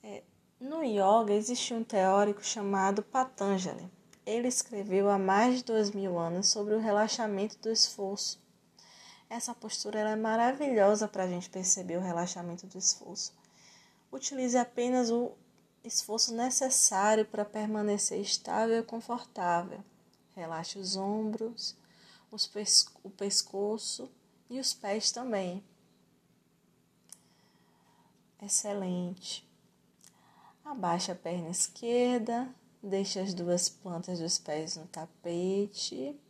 É, 0.00 0.22
no 0.60 0.84
yoga 0.84 1.34
existe 1.34 1.74
um 1.74 1.82
teórico 1.82 2.44
chamado 2.44 3.02
Patanjali. 3.02 3.90
Ele 4.24 4.46
escreveu 4.46 5.10
há 5.10 5.18
mais 5.18 5.56
de 5.56 5.64
dois 5.64 5.90
mil 5.90 6.20
anos 6.20 6.46
sobre 6.46 6.74
o 6.74 6.78
relaxamento 6.78 7.58
do 7.58 7.68
esforço 7.68 8.40
essa 9.32 9.54
postura 9.54 9.98
é 9.98 10.14
maravilhosa 10.14 11.08
para 11.08 11.24
a 11.24 11.26
gente 11.26 11.48
perceber 11.48 11.96
o 11.96 12.02
relaxamento 12.02 12.66
do 12.66 12.76
esforço. 12.76 13.32
Utilize 14.12 14.58
apenas 14.58 15.10
o 15.10 15.32
esforço 15.82 16.34
necessário 16.34 17.24
para 17.24 17.42
permanecer 17.42 18.20
estável 18.20 18.80
e 18.80 18.82
confortável. 18.82 19.82
Relaxe 20.36 20.78
os 20.78 20.96
ombros, 20.96 21.74
os 22.30 22.46
pes 22.46 22.86
o 23.02 23.08
pescoço 23.08 24.10
e 24.50 24.60
os 24.60 24.74
pés 24.74 25.10
também. 25.10 25.64
Excelente. 28.42 29.48
Abaixe 30.62 31.10
a 31.10 31.14
perna 31.14 31.48
esquerda, 31.48 32.54
deixe 32.82 33.18
as 33.18 33.32
duas 33.32 33.70
plantas 33.70 34.18
dos 34.18 34.38
pés 34.38 34.76
no 34.76 34.86
tapete 34.88 36.20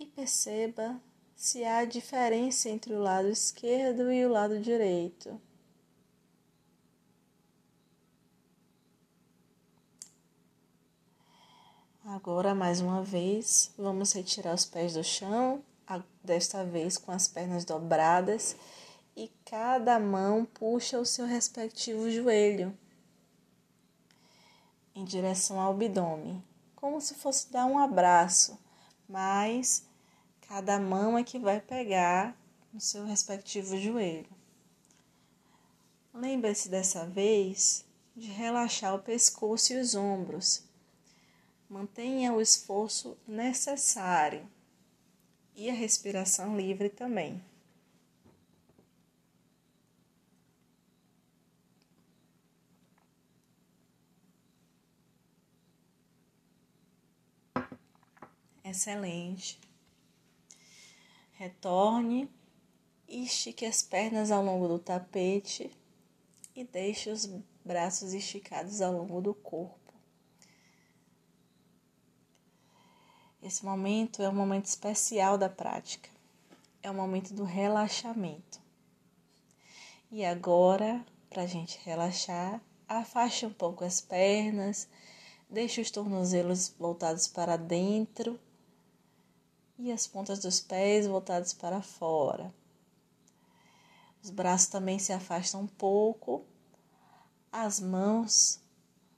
e 0.00 0.06
perceba 0.06 0.98
se 1.36 1.62
há 1.62 1.84
diferença 1.84 2.70
entre 2.70 2.94
o 2.94 2.98
lado 2.98 3.28
esquerdo 3.28 4.10
e 4.10 4.24
o 4.24 4.30
lado 4.30 4.58
direito. 4.58 5.38
Agora, 12.02 12.54
mais 12.54 12.80
uma 12.80 13.02
vez, 13.02 13.72
vamos 13.76 14.12
retirar 14.12 14.54
os 14.54 14.64
pés 14.64 14.94
do 14.94 15.04
chão, 15.04 15.62
desta 16.24 16.64
vez 16.64 16.96
com 16.96 17.12
as 17.12 17.28
pernas 17.28 17.64
dobradas, 17.64 18.56
e 19.14 19.30
cada 19.44 19.98
mão 20.00 20.44
puxa 20.44 20.98
o 20.98 21.04
seu 21.04 21.26
respectivo 21.26 22.10
joelho 22.10 22.76
em 24.94 25.04
direção 25.04 25.60
ao 25.60 25.72
abdômen, 25.72 26.42
como 26.74 27.00
se 27.00 27.14
fosse 27.14 27.52
dar 27.52 27.66
um 27.66 27.78
abraço, 27.78 28.58
mas 29.08 29.89
Cada 30.50 30.80
mão 30.80 31.16
é 31.16 31.22
que 31.22 31.38
vai 31.38 31.60
pegar 31.60 32.36
no 32.72 32.80
seu 32.80 33.04
respectivo 33.04 33.78
joelho. 33.78 34.26
Lembre-se 36.12 36.68
dessa 36.68 37.06
vez 37.06 37.84
de 38.16 38.26
relaxar 38.26 38.96
o 38.96 38.98
pescoço 38.98 39.72
e 39.72 39.76
os 39.76 39.94
ombros. 39.94 40.64
Mantenha 41.68 42.32
o 42.32 42.40
esforço 42.40 43.16
necessário 43.28 44.44
e 45.54 45.70
a 45.70 45.72
respiração 45.72 46.56
livre 46.56 46.88
também. 46.88 47.40
Excelente. 58.64 59.69
Retorne 61.40 62.28
estique 63.08 63.64
as 63.64 63.82
pernas 63.82 64.30
ao 64.30 64.44
longo 64.44 64.68
do 64.68 64.78
tapete 64.78 65.70
e 66.54 66.64
deixe 66.64 67.08
os 67.08 67.24
braços 67.64 68.12
esticados 68.12 68.82
ao 68.82 68.92
longo 68.92 69.22
do 69.22 69.32
corpo. 69.32 69.94
Esse 73.42 73.64
momento 73.64 74.22
é 74.22 74.28
um 74.28 74.34
momento 74.34 74.66
especial 74.66 75.38
da 75.38 75.48
prática. 75.48 76.10
É 76.82 76.90
o 76.90 76.94
momento 76.94 77.32
do 77.32 77.44
relaxamento. 77.44 78.60
E 80.12 80.22
agora, 80.26 81.02
para 81.30 81.44
a 81.44 81.46
gente 81.46 81.80
relaxar, 81.82 82.60
afaste 82.86 83.46
um 83.46 83.52
pouco 83.54 83.82
as 83.82 83.98
pernas, 83.98 84.86
deixe 85.48 85.80
os 85.80 85.90
tornozelos 85.90 86.68
voltados 86.78 87.26
para 87.26 87.56
dentro 87.56 88.38
e 89.82 89.90
as 89.90 90.06
pontas 90.06 90.40
dos 90.40 90.60
pés 90.60 91.06
voltadas 91.06 91.54
para 91.54 91.80
fora. 91.80 92.52
Os 94.22 94.28
braços 94.28 94.68
também 94.68 94.98
se 94.98 95.10
afastam 95.10 95.62
um 95.62 95.66
pouco, 95.66 96.44
as 97.50 97.80
mãos, 97.80 98.60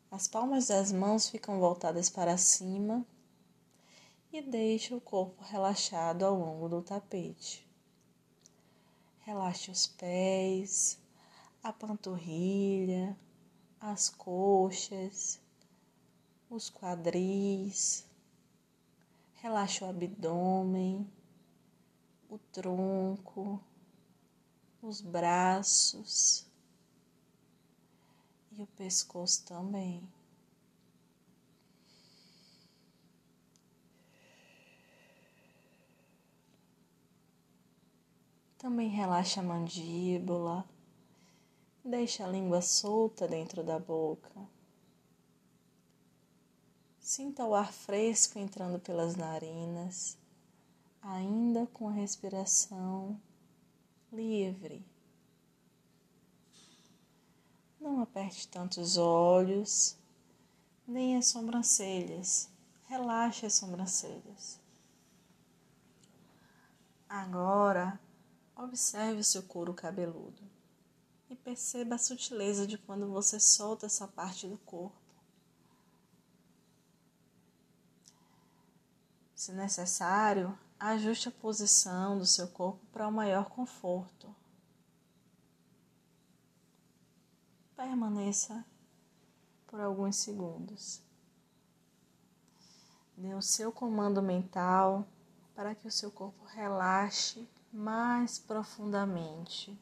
as 0.09 0.29
palmas 0.29 0.69
das 0.69 0.93
mãos 0.93 1.29
ficam 1.29 1.59
voltadas 1.59 2.09
para 2.09 2.37
cima 2.37 3.05
e 4.33 4.41
deixe 4.41 4.95
o 4.95 5.01
corpo 5.01 5.43
relaxado 5.43 6.25
ao 6.25 6.39
longo 6.39 6.69
do 6.69 6.81
tapete. 6.81 7.69
Relaxe 9.19 9.69
os 9.69 9.89
pés, 9.89 10.97
a 11.61 11.73
panturrilha, 11.73 13.19
as 13.81 14.09
coxas, 14.09 15.41
os 16.49 16.71
quadris 16.71 18.07
Relaxa 19.43 19.85
o 19.85 19.89
abdômen, 19.89 21.05
o 22.31 22.39
tronco, 22.39 23.61
os 24.81 25.01
braços 25.01 26.47
e 28.53 28.63
o 28.63 28.69
pescoço 28.69 29.45
também. 29.45 30.09
Também 38.59 38.91
relaxa 38.91 39.41
a 39.41 39.43
mandíbula, 39.43 40.65
deixa 41.85 42.25
a 42.25 42.29
língua 42.29 42.63
solta 42.63 43.27
dentro 43.27 43.65
da 43.65 43.77
boca. 43.77 44.52
Sinta 47.15 47.45
o 47.45 47.55
ar 47.55 47.71
fresco 47.71 48.39
entrando 48.39 48.79
pelas 48.79 49.17
narinas, 49.17 50.17
ainda 51.03 51.67
com 51.67 51.87
a 51.87 51.93
respiração 51.93 53.21
livre. 54.11 54.83
Não 57.79 58.01
aperte 58.01 58.49
tanto 58.49 58.81
os 58.81 58.97
olhos, 58.97 59.95
nem 60.89 61.19
as 61.19 61.27
sobrancelhas. 61.27 62.49
Relaxe 62.89 63.45
as 63.45 63.53
sobrancelhas. 63.53 64.59
Agora, 67.07 68.01
observe 68.57 69.21
o 69.21 69.25
seu 69.25 69.43
couro 69.43 69.75
cabeludo 69.75 70.43
e 71.29 71.37
perceba 71.37 71.97
a 71.97 71.99
sutileza 71.99 72.67
de 72.67 72.79
quando 72.79 73.07
você 73.13 73.39
solta 73.39 73.85
essa 73.85 74.09
parte 74.09 74.49
do 74.49 74.57
corpo. 74.57 75.02
Se 79.43 79.51
necessário, 79.51 80.57
ajuste 80.79 81.29
a 81.29 81.33
posição 81.33 82.17
do 82.17 82.25
seu 82.25 82.47
corpo 82.47 82.79
para 82.93 83.09
um 83.09 83.11
maior 83.11 83.51
conforto. 83.51 84.33
Permaneça 87.75 88.65
por 89.67 89.81
alguns 89.81 90.15
segundos. 90.15 91.03
Dê 93.17 93.35
o 93.35 93.43
seu 93.43 93.73
comando 93.73 94.23
mental 94.23 95.09
para 95.57 95.75
que 95.75 95.89
o 95.89 95.91
seu 95.91 96.13
corpo 96.13 96.45
relaxe 96.45 97.45
mais 97.73 98.39
profundamente. 98.39 99.77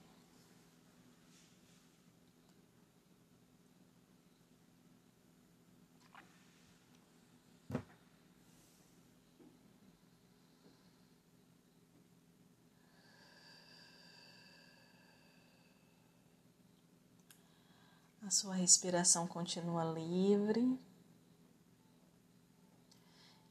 A 18.31 18.33
sua 18.33 18.55
respiração 18.55 19.27
continua 19.27 19.83
livre. 19.83 20.79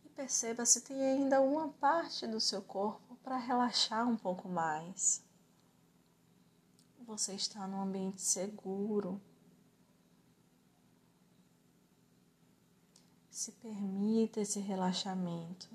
E 0.06 0.10
perceba 0.16 0.66
se 0.66 0.80
tem 0.80 1.02
ainda 1.02 1.42
uma 1.42 1.68
parte 1.68 2.26
do 2.26 2.40
seu 2.40 2.62
corpo 2.62 3.18
para 3.18 3.36
relaxar 3.36 4.08
um 4.08 4.16
pouco 4.16 4.48
mais. 4.48 5.22
Você 7.06 7.34
está 7.34 7.68
num 7.68 7.82
ambiente 7.82 8.22
seguro. 8.22 9.22
Se 13.30 13.52
permita 13.52 14.40
esse 14.40 14.62
relaxamento. 14.62 15.68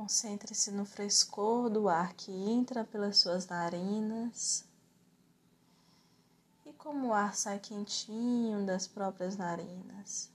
Concentre-se 0.00 0.70
no 0.70 0.86
frescor 0.86 1.68
do 1.68 1.86
ar 1.86 2.14
que 2.14 2.32
entra 2.32 2.86
pelas 2.86 3.18
suas 3.18 3.46
narinas 3.46 4.64
e 6.64 6.72
como 6.72 7.08
o 7.08 7.12
ar 7.12 7.34
sai 7.36 7.58
quentinho 7.58 8.64
das 8.64 8.88
próprias 8.88 9.36
narinas. 9.36 10.32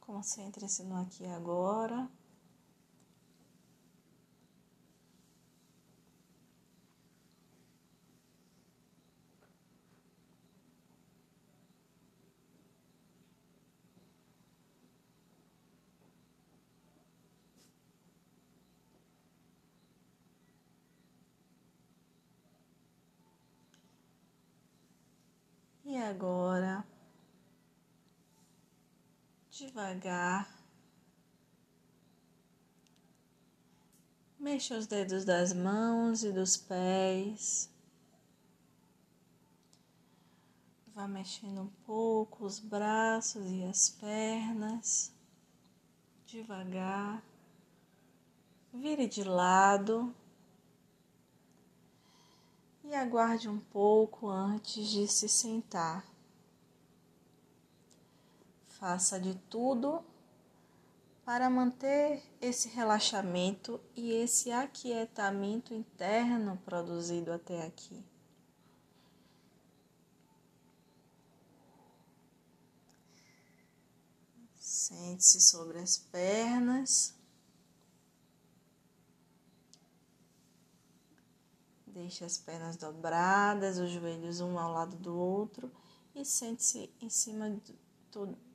Concentre-se 0.00 0.82
no 0.82 0.96
aqui 0.96 1.22
e 1.22 1.28
agora. 1.28 2.10
E 25.90 25.96
agora, 26.10 26.84
devagar, 29.48 30.52
mexa 34.38 34.76
os 34.76 34.86
dedos 34.88 35.24
das 35.24 35.52
mãos 35.52 36.24
e 36.24 36.32
dos 36.32 36.56
pés. 36.56 37.70
Vá 40.92 41.06
mexendo 41.06 41.62
um 41.62 41.70
pouco 41.86 42.44
os 42.44 42.58
braços 42.58 43.48
e 43.52 43.64
as 43.64 43.88
pernas, 43.88 45.12
devagar. 46.26 47.22
Vire 48.72 49.06
de 49.06 49.22
lado 49.22 50.14
e 52.90 52.94
aguarde 52.96 53.48
um 53.48 53.60
pouco 53.60 54.28
antes 54.28 54.88
de 54.88 55.06
se 55.06 55.28
sentar. 55.28 56.04
Faça 58.66 59.20
de 59.20 59.36
tudo 59.48 60.04
para 61.24 61.48
manter 61.48 62.20
esse 62.40 62.68
relaxamento 62.68 63.80
e 63.94 64.10
esse 64.10 64.50
aquietamento 64.50 65.72
interno 65.72 66.60
produzido 66.64 67.32
até 67.32 67.64
aqui. 67.64 68.04
Sente-se 74.56 75.40
sobre 75.40 75.78
as 75.78 75.96
pernas. 75.96 77.14
Deixe 81.92 82.24
as 82.24 82.38
pernas 82.38 82.76
dobradas, 82.76 83.78
os 83.78 83.90
joelhos 83.90 84.40
um 84.40 84.58
ao 84.58 84.72
lado 84.72 84.96
do 84.96 85.16
outro 85.16 85.70
e 86.14 86.24
sente-se 86.24 86.88
em 87.00 87.10
cima 87.10 87.60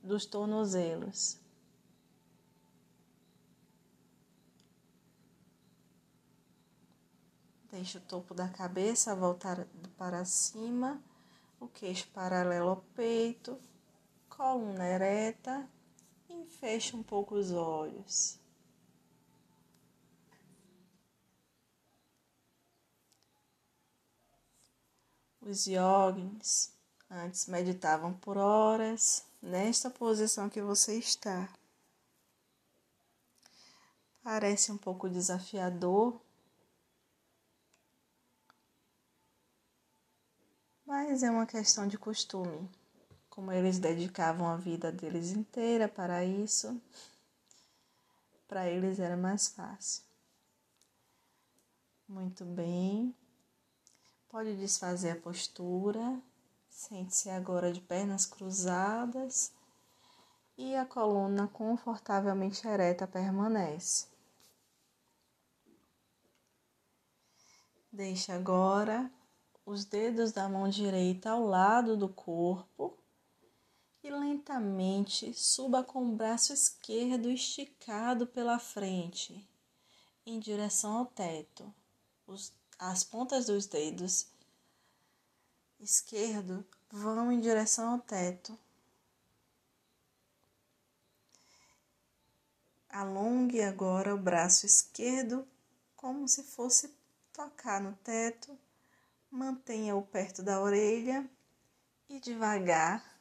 dos 0.02 0.24
tornozelos. 0.24 1.38
Deixe 7.70 7.98
o 7.98 8.00
topo 8.00 8.32
da 8.32 8.48
cabeça 8.48 9.14
voltar 9.14 9.66
para 9.98 10.24
cima, 10.24 11.02
o 11.60 11.68
queixo 11.68 12.08
paralelo 12.08 12.70
ao 12.70 12.76
peito, 12.94 13.58
coluna 14.30 14.86
ereta 14.86 15.68
e 16.30 16.46
feche 16.46 16.96
um 16.96 17.02
pouco 17.02 17.34
os 17.34 17.52
olhos. 17.52 18.38
Os 25.48 25.64
yogis 25.64 26.72
antes 27.08 27.46
meditavam 27.46 28.12
por 28.12 28.36
horas 28.36 29.24
nesta 29.40 29.88
posição 29.88 30.50
que 30.50 30.60
você 30.60 30.98
está. 30.98 31.48
Parece 34.24 34.72
um 34.72 34.76
pouco 34.76 35.08
desafiador, 35.08 36.20
mas 40.84 41.22
é 41.22 41.30
uma 41.30 41.46
questão 41.46 41.86
de 41.86 41.96
costume. 41.96 42.68
Como 43.30 43.52
eles 43.52 43.78
dedicavam 43.78 44.48
a 44.48 44.56
vida 44.56 44.90
deles 44.90 45.30
inteira 45.30 45.86
para 45.86 46.24
isso, 46.24 46.82
para 48.48 48.68
eles 48.68 48.98
era 48.98 49.16
mais 49.16 49.46
fácil. 49.46 50.02
Muito 52.08 52.44
bem. 52.44 53.14
Pode 54.28 54.56
desfazer 54.56 55.10
a 55.10 55.20
postura. 55.20 56.20
Sente-se 56.68 57.30
agora 57.30 57.72
de 57.72 57.80
pernas 57.80 58.26
cruzadas 58.26 59.52
e 60.58 60.74
a 60.74 60.84
coluna 60.84 61.48
confortavelmente 61.48 62.66
ereta 62.66 63.06
permanece. 63.06 64.06
Deixe 67.90 68.30
agora 68.30 69.10
os 69.64 69.84
dedos 69.84 70.32
da 70.32 70.48
mão 70.48 70.68
direita 70.68 71.30
ao 71.30 71.44
lado 71.44 71.96
do 71.96 72.08
corpo 72.08 72.96
e 74.02 74.10
lentamente 74.10 75.32
suba 75.34 75.82
com 75.82 76.06
o 76.06 76.14
braço 76.14 76.52
esquerdo 76.52 77.30
esticado 77.30 78.26
pela 78.26 78.58
frente 78.58 79.48
em 80.24 80.38
direção 80.38 80.98
ao 80.98 81.06
teto. 81.06 81.72
Os, 82.26 82.52
as 82.78 83.02
pontas 83.04 83.46
dos 83.46 83.66
dedos 83.66 84.26
esquerdo 85.80 86.64
vão 86.90 87.30
em 87.30 87.40
direção 87.40 87.94
ao 87.94 87.98
teto. 87.98 88.58
Alongue 92.88 93.62
agora 93.62 94.14
o 94.14 94.18
braço 94.18 94.64
esquerdo 94.64 95.46
como 95.94 96.26
se 96.28 96.42
fosse 96.42 96.94
tocar 97.32 97.80
no 97.80 97.92
teto. 97.96 98.58
Mantenha-o 99.30 100.02
perto 100.02 100.42
da 100.42 100.60
orelha 100.60 101.28
e 102.08 102.18
devagar 102.20 103.16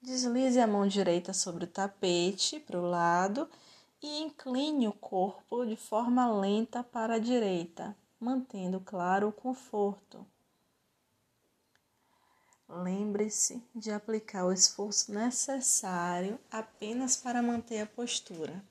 deslize 0.00 0.60
a 0.60 0.66
mão 0.66 0.86
direita 0.86 1.32
sobre 1.32 1.64
o 1.64 1.68
tapete 1.68 2.60
para 2.60 2.78
o 2.78 2.88
lado 2.88 3.48
e 4.00 4.22
incline 4.22 4.86
o 4.86 4.92
corpo 4.92 5.64
de 5.66 5.76
forma 5.76 6.30
lenta 6.30 6.84
para 6.84 7.14
a 7.14 7.18
direita, 7.18 7.96
mantendo 8.20 8.80
claro 8.80 9.28
o 9.28 9.32
conforto. 9.32 10.26
Lembre-se 12.68 13.62
de 13.74 13.90
aplicar 13.90 14.44
o 14.44 14.52
esforço 14.52 15.12
necessário 15.12 16.38
apenas 16.50 17.16
para 17.16 17.42
manter 17.42 17.80
a 17.80 17.86
postura. 17.86 18.62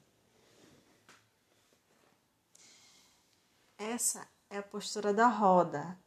Essa 3.77 4.27
é 4.49 4.57
a 4.57 4.63
postura 4.63 5.13
da 5.13 5.27
roda. 5.27 5.97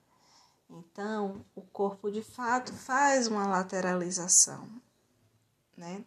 Então, 0.69 1.45
o 1.55 1.63
corpo 1.63 2.11
de 2.11 2.23
fato 2.23 2.73
faz 2.73 3.27
uma 3.27 3.47
lateralização, 3.47 4.69
né? 5.77 6.05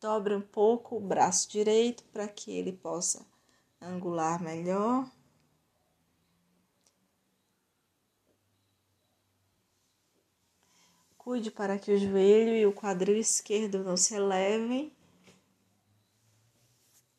Dobre 0.00 0.34
um 0.34 0.40
pouco 0.40 0.96
o 0.96 1.00
braço 1.00 1.48
direito 1.48 2.02
para 2.04 2.26
que 2.26 2.50
ele 2.50 2.72
possa 2.72 3.24
angular 3.80 4.42
melhor. 4.42 5.08
Cuide 11.30 11.48
para 11.48 11.78
que 11.78 11.92
o 11.92 11.96
joelho 11.96 12.56
e 12.56 12.66
o 12.66 12.72
quadril 12.72 13.16
esquerdo 13.16 13.84
não 13.84 13.96
se 13.96 14.16
elevem. 14.16 14.92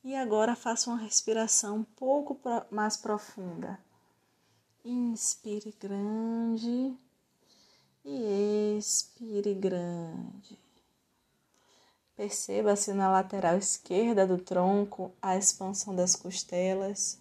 E 0.03 0.13
agora 0.17 0.53
faça 0.53 0.89
uma 0.89 0.99
respiração 0.99 1.77
um 1.77 1.83
pouco 1.85 2.37
mais 2.69 2.97
profunda. 2.97 3.79
Inspire 4.83 5.73
grande 5.79 6.93
e 8.03 8.75
expire 8.77 9.53
grande. 9.53 10.59
Perceba-se 12.13 12.91
na 12.91 13.09
lateral 13.09 13.57
esquerda 13.57 14.27
do 14.27 14.37
tronco 14.37 15.15
a 15.21 15.37
expansão 15.37 15.95
das 15.95 16.17
costelas. 16.17 17.17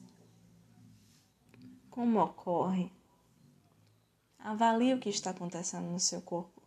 Como 1.88 2.18
ocorre? 2.18 2.90
Avalie 4.40 4.92
o 4.92 4.98
que 4.98 5.08
está 5.08 5.30
acontecendo 5.30 5.88
no 5.88 6.00
seu 6.00 6.20
corpo. 6.20 6.59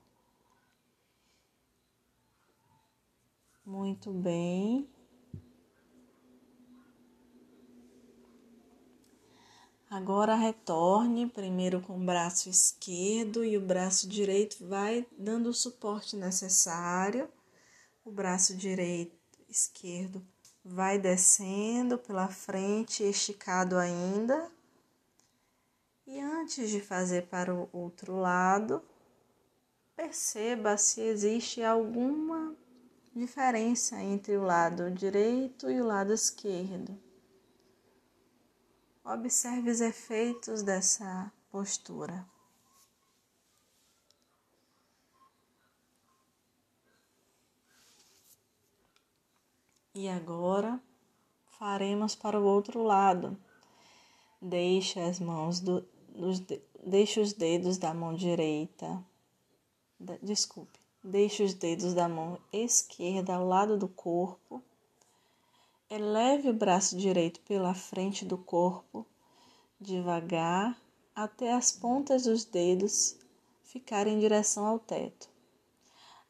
Muito 3.65 4.11
bem. 4.11 4.89
Agora 9.89 10.35
retorne 10.35 11.29
primeiro 11.29 11.79
com 11.79 11.95
o 11.95 12.03
braço 12.03 12.49
esquerdo 12.49 13.45
e 13.45 13.55
o 13.55 13.61
braço 13.61 14.09
direito 14.09 14.67
vai 14.67 15.05
dando 15.17 15.49
o 15.49 15.53
suporte 15.53 16.15
necessário. 16.15 17.29
O 18.03 18.11
braço 18.11 18.55
direito, 18.57 19.15
esquerdo 19.47 20.25
vai 20.65 20.97
descendo 20.97 21.97
pela 21.97 22.27
frente, 22.27 23.03
esticado 23.03 23.77
ainda. 23.77 24.51
E 26.05 26.19
antes 26.19 26.69
de 26.69 26.81
fazer 26.81 27.27
para 27.27 27.53
o 27.53 27.69
outro 27.71 28.17
lado, 28.17 28.81
perceba 29.95 30.77
se 30.77 31.01
existe 31.01 31.63
alguma 31.63 32.55
diferença 33.15 34.01
entre 34.01 34.35
o 34.35 34.43
lado 34.43 34.89
direito 34.89 35.69
e 35.69 35.79
o 35.79 35.85
lado 35.85 36.13
esquerdo. 36.13 36.99
Observe 39.05 39.69
os 39.69 39.81
efeitos 39.81 40.63
dessa 40.63 41.31
postura. 41.51 42.25
E 49.93 50.07
agora 50.09 50.81
faremos 51.59 52.15
para 52.15 52.39
o 52.39 52.43
outro 52.43 52.81
lado. 52.81 53.37
Deixe 54.41 54.99
as 54.99 55.19
mãos 55.19 55.59
do, 55.59 55.81
dos, 56.09 56.39
deixe 56.83 57.19
os 57.19 57.33
dedos 57.33 57.77
da 57.77 57.93
mão 57.93 58.15
direita. 58.15 59.05
Desculpe 60.21 60.82
Deixe 61.05 61.43
os 61.43 61.53
dedos 61.53 61.93
da 61.93 62.07
mão 62.07 62.39
esquerda 62.51 63.35
ao 63.35 63.45
lado 63.45 63.77
do 63.77 63.89
corpo. 63.89 64.63
Eleve 65.89 66.49
o 66.49 66.53
braço 66.53 66.95
direito 66.95 67.41
pela 67.41 67.73
frente 67.73 68.23
do 68.23 68.37
corpo, 68.37 69.05
devagar, 69.77 70.81
até 71.13 71.53
as 71.53 71.73
pontas 71.73 72.23
dos 72.23 72.45
dedos 72.45 73.17
ficarem 73.63 74.15
em 74.15 74.19
direção 74.19 74.65
ao 74.65 74.79
teto. 74.79 75.29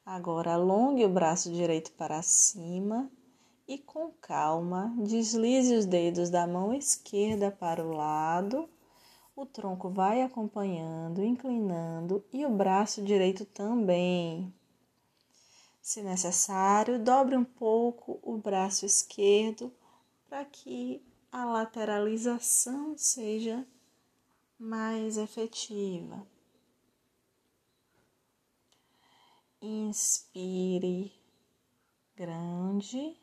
Agora 0.03 0.55
alongue 0.55 1.05
o 1.05 1.09
braço 1.09 1.51
direito 1.51 1.91
para 1.91 2.23
cima 2.23 3.12
e 3.67 3.77
com 3.77 4.12
calma 4.19 4.91
deslize 4.97 5.75
os 5.75 5.86
dedos 5.86 6.31
da 6.31 6.47
mão 6.47 6.73
esquerda 6.73 7.51
para 7.51 7.86
o 7.86 7.95
lado, 7.95 8.67
O 9.36 9.47
tronco 9.47 9.89
vai 9.89 10.21
acompanhando, 10.21 11.23
inclinando 11.23 12.23
e 12.31 12.45
o 12.45 12.51
braço 12.51 13.01
direito 13.01 13.45
também. 13.45 14.53
Se 15.83 16.01
necessário, 16.01 16.97
dobre 16.97 17.35
um 17.35 17.43
pouco 17.43 18.17
o 18.23 18.37
braço 18.37 18.85
esquerdo 18.85 19.69
para 20.29 20.45
que 20.45 21.05
a 21.29 21.43
lateralização 21.43 22.97
seja 22.97 23.67
mais 24.57 25.17
efetiva. 25.17 26.25
Inspire 29.61 31.11
grande 32.15 33.17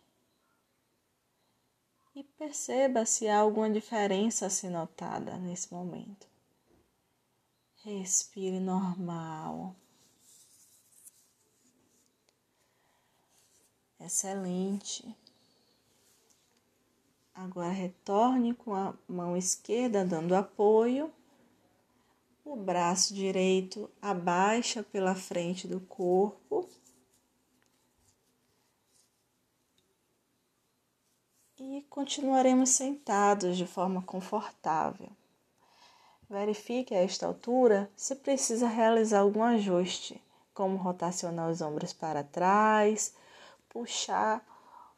e 2.14 2.22
perceba 2.22 3.06
se 3.06 3.26
há 3.26 3.38
alguma 3.38 3.70
diferença 3.70 4.44
a 4.44 4.50
ser 4.50 4.68
notada 4.68 5.38
nesse 5.38 5.72
momento. 5.72 6.28
Respire 7.82 8.60
normal. 8.60 9.74
Excelente. 14.00 15.14
Agora 17.34 17.70
retorne 17.70 18.54
com 18.54 18.74
a 18.74 18.94
mão 19.08 19.36
esquerda 19.36 20.04
dando 20.04 20.34
apoio. 20.34 21.12
O 22.44 22.56
braço 22.56 23.14
direito 23.14 23.90
abaixa 24.00 24.82
pela 24.82 25.14
frente 25.14 25.68
do 25.68 25.80
corpo. 25.80 26.68
e 31.60 31.82
continuaremos 31.90 32.70
sentados 32.70 33.54
de 33.56 33.66
forma 33.66 34.00
confortável. 34.02 35.10
Verifique 36.28 36.94
a 36.94 37.02
esta 37.02 37.26
altura 37.26 37.90
se 37.94 38.16
precisa 38.16 38.66
realizar 38.66 39.20
algum 39.20 39.42
ajuste, 39.42 40.22
como 40.54 40.76
rotacionar 40.76 41.50
os 41.50 41.60
ombros 41.60 41.92
para 41.92 42.24
trás, 42.24 43.14
puxar 43.70 44.44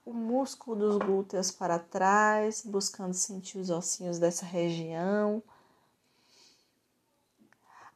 o 0.04 0.12
músculo 0.12 0.76
dos 0.76 0.96
glúteos 0.98 1.50
para 1.50 1.78
trás, 1.78 2.62
buscando 2.64 3.14
sentir 3.14 3.58
os 3.58 3.70
ossinhos 3.70 4.18
dessa 4.18 4.44
região. 4.44 5.42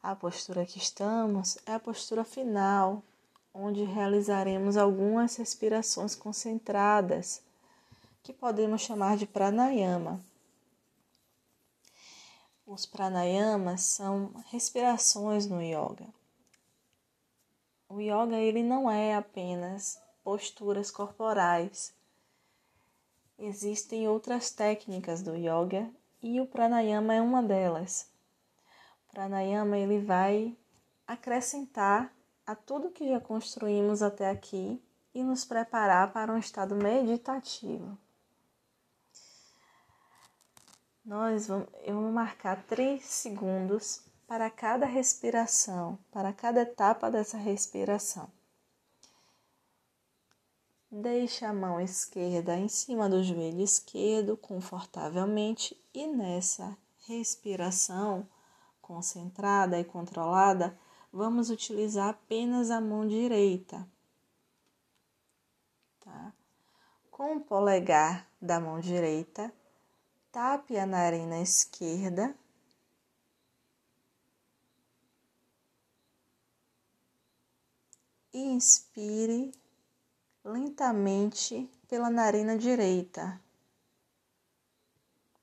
A 0.01 0.15
postura 0.15 0.65
que 0.65 0.77
estamos 0.77 1.57
é 1.65 1.73
a 1.73 1.79
postura 1.79 2.23
final, 2.23 3.03
onde 3.53 3.83
realizaremos 3.83 4.77
algumas 4.77 5.35
respirações 5.35 6.15
concentradas 6.15 7.41
que 8.23 8.31
podemos 8.31 8.81
chamar 8.81 9.17
de 9.17 9.25
pranayama. 9.25 10.21
Os 12.65 12.85
pranayamas 12.85 13.81
são 13.81 14.31
respirações 14.47 15.47
no 15.47 15.61
yoga. 15.61 16.07
O 17.89 17.99
yoga 17.99 18.35
ele 18.37 18.61
não 18.61 18.91
é 18.91 19.15
apenas 19.15 19.97
posturas 20.27 20.91
corporais. 20.91 21.95
Existem 23.39 24.09
outras 24.09 24.51
técnicas 24.51 25.21
do 25.21 25.33
yoga 25.37 25.89
e 26.21 26.41
o 26.41 26.45
pranayama 26.45 27.13
é 27.13 27.21
uma 27.21 27.41
delas. 27.41 28.11
O 29.07 29.11
pranayama 29.13 29.77
ele 29.77 29.99
vai 30.01 30.53
acrescentar 31.07 32.13
a 32.45 32.53
tudo 32.55 32.89
que 32.89 33.07
já 33.07 33.21
construímos 33.21 34.01
até 34.01 34.29
aqui 34.29 34.83
e 35.15 35.23
nos 35.23 35.45
preparar 35.45 36.11
para 36.11 36.33
um 36.33 36.37
estado 36.37 36.75
meditativo. 36.75 37.97
Nós 41.05 41.47
vamos, 41.47 41.69
eu 41.83 42.01
vou 42.01 42.11
marcar 42.11 42.61
três 42.63 43.05
segundos 43.05 44.01
para 44.27 44.49
cada 44.49 44.85
respiração, 44.85 45.97
para 46.11 46.33
cada 46.33 46.63
etapa 46.63 47.09
dessa 47.09 47.37
respiração. 47.37 48.29
Deixe 50.89 51.43
a 51.43 51.51
mão 51.51 51.81
esquerda 51.81 52.55
em 52.55 52.69
cima 52.69 53.09
do 53.09 53.21
joelho 53.21 53.61
esquerdo 53.61 54.37
confortavelmente 54.37 55.77
e 55.93 56.07
nessa 56.07 56.77
respiração 57.05 58.25
concentrada 58.81 59.77
e 59.77 59.83
controlada, 59.83 60.79
vamos 61.11 61.49
utilizar 61.49 62.09
apenas 62.09 62.71
a 62.71 62.79
mão 62.79 63.05
direita. 63.05 63.85
Tá? 65.99 66.33
Com 67.11 67.35
o 67.35 67.41
polegar 67.41 68.25
da 68.41 68.57
mão 68.57 68.79
direita, 68.79 69.53
tape 70.31 70.77
a 70.77 70.85
narina 70.85 71.41
esquerda. 71.41 72.33
Inspire 78.33 79.51
lentamente 80.47 81.69
pela 81.89 82.09
narina 82.09 82.57
direita. 82.57 83.39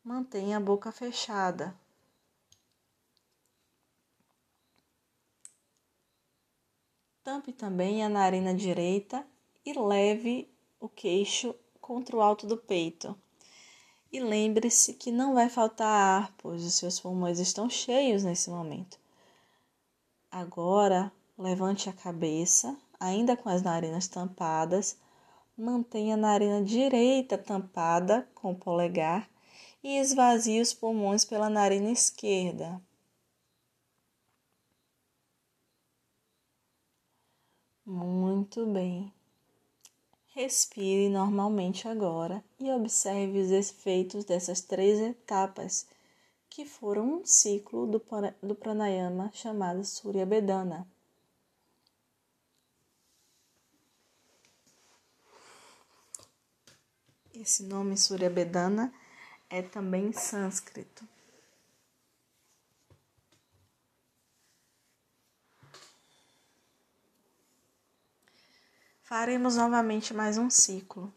Mantenha 0.03 0.57
a 0.57 0.61
boca 0.61 0.91
fechada. 0.91 1.79
Tampe 7.23 7.53
também 7.53 8.03
a 8.03 8.09
narina 8.09 8.55
direita 8.55 9.27
e 9.65 9.79
leve 9.79 10.51
o 10.81 10.89
queixo 10.89 11.55
contra 11.83 12.17
o 12.17 12.23
alto 12.23 12.47
do 12.47 12.57
peito. 12.57 13.15
E 14.11 14.21
lembre-se 14.21 14.95
que 14.95 15.13
não 15.13 15.35
vai 15.35 15.51
faltar 15.51 15.89
ar, 15.89 16.35
pois 16.39 16.65
os 16.65 16.75
seus 16.75 16.99
pulmões 16.99 17.39
estão 17.39 17.69
cheios 17.69 18.25
nesse 18.25 18.49
momento. 18.49 18.99
Agora, 20.31 21.13
levante 21.37 21.91
a 21.91 21.93
cabeça, 21.93 22.79
ainda 22.99 23.37
com 23.37 23.49
as 23.49 23.63
narinas 23.63 24.09
tampadas, 24.09 24.99
mantenha 25.57 26.15
a 26.15 26.19
narina 26.19 26.63
direita 26.63 27.39
tampada 27.39 28.29
com 28.35 28.53
o 28.53 28.57
polegar 28.57 29.29
e 29.83 29.99
esvazie 29.99 30.61
os 30.61 30.73
pulmões 30.73 31.25
pela 31.25 31.51
narina 31.51 31.91
esquerda. 31.91 32.81
Muito 37.87 38.65
bem. 38.67 39.13
Respire 40.35 41.09
normalmente 41.09 41.87
agora 41.87 42.43
e 42.59 42.71
observe 42.73 43.39
os 43.39 43.51
efeitos 43.51 44.25
dessas 44.25 44.61
três 44.61 44.99
etapas, 44.99 45.87
que 46.51 46.65
foram 46.65 47.21
um 47.21 47.25
ciclo 47.25 47.87
do, 47.87 48.03
do 48.43 48.55
pranayama 48.55 49.31
chamado 49.33 49.85
Surya 49.85 50.25
Bedana. 50.27 50.89
Esse 57.37 57.65
nome 57.65 57.97
Surya 57.97 58.31
Bedana 58.31 58.95
é 59.51 59.61
também 59.61 60.13
sânscrito. 60.13 61.05
Faremos 69.03 69.57
novamente 69.57 70.15
mais 70.15 70.39
um 70.39 70.49
ciclo. 70.49 71.13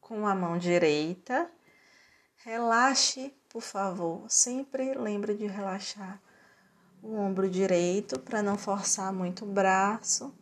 Com 0.00 0.24
a 0.24 0.32
mão 0.32 0.56
direita, 0.56 1.50
relaxe, 2.36 3.34
por 3.48 3.62
favor. 3.62 4.30
Sempre 4.30 4.94
lembre 4.94 5.34
de 5.34 5.48
relaxar 5.48 6.22
o 7.02 7.16
ombro 7.16 7.50
direito 7.50 8.20
para 8.20 8.44
não 8.44 8.56
forçar 8.56 9.12
muito 9.12 9.44
o 9.44 9.52
braço. 9.52 10.32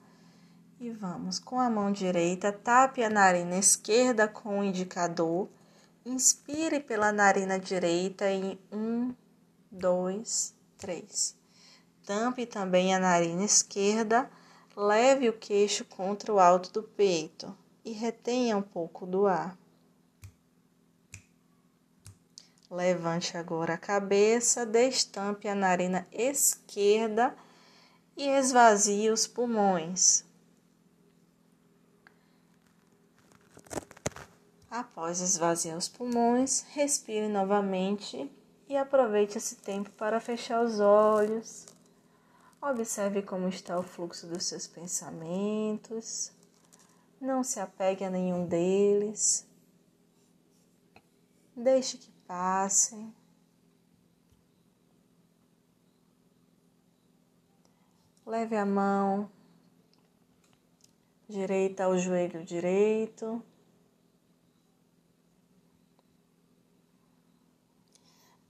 E 0.80 0.90
vamos 0.90 1.38
com 1.38 1.60
a 1.60 1.68
mão 1.68 1.92
direita, 1.92 2.50
tape 2.50 3.04
a 3.04 3.10
narina 3.10 3.58
esquerda 3.58 4.26
com 4.26 4.60
o 4.60 4.64
indicador. 4.64 5.46
Inspire 6.06 6.80
pela 6.80 7.12
narina 7.12 7.58
direita 7.58 8.30
em 8.30 8.58
um, 8.72 9.14
dois, 9.70 10.54
três. 10.78 11.36
Tampe 12.06 12.46
também 12.46 12.94
a 12.94 12.98
narina 12.98 13.44
esquerda, 13.44 14.30
leve 14.74 15.28
o 15.28 15.34
queixo 15.34 15.84
contra 15.84 16.32
o 16.32 16.40
alto 16.40 16.72
do 16.72 16.82
peito 16.82 17.54
e 17.84 17.92
retenha 17.92 18.56
um 18.56 18.62
pouco 18.62 19.04
do 19.04 19.26
ar. 19.26 19.58
Levante 22.70 23.36
agora 23.36 23.74
a 23.74 23.78
cabeça, 23.78 24.64
destampe 24.64 25.46
a 25.46 25.54
narina 25.54 26.08
esquerda 26.10 27.36
e 28.16 28.26
esvazie 28.26 29.10
os 29.10 29.26
pulmões. 29.26 30.29
Após 34.70 35.20
esvaziar 35.20 35.76
os 35.76 35.88
pulmões, 35.88 36.64
respire 36.70 37.28
novamente 37.28 38.30
e 38.68 38.76
aproveite 38.76 39.36
esse 39.36 39.56
tempo 39.56 39.90
para 39.90 40.20
fechar 40.20 40.64
os 40.64 40.78
olhos 40.78 41.66
Observe 42.62 43.22
como 43.22 43.48
está 43.48 43.78
o 43.78 43.82
fluxo 43.82 44.26
dos 44.26 44.44
seus 44.44 44.66
pensamentos. 44.66 46.30
Não 47.18 47.42
se 47.42 47.58
apegue 47.58 48.04
a 48.04 48.10
nenhum 48.10 48.44
deles. 48.44 49.48
Deixe 51.56 51.96
que 51.96 52.10
passem. 52.26 53.14
Leve 58.26 58.56
a 58.56 58.66
mão 58.66 59.30
direita 61.26 61.84
ao 61.84 61.96
joelho 61.96 62.44
direito. 62.44 63.42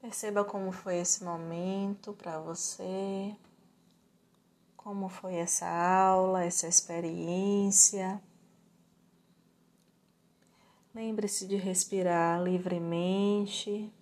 Perceba 0.00 0.42
como 0.44 0.72
foi 0.72 0.96
esse 0.96 1.22
momento 1.22 2.14
para 2.14 2.38
você, 2.38 3.36
como 4.74 5.10
foi 5.10 5.34
essa 5.34 5.68
aula, 5.68 6.42
essa 6.42 6.66
experiência. 6.66 8.20
Lembre-se 10.94 11.46
de 11.46 11.56
respirar 11.56 12.42
livremente. 12.42 13.92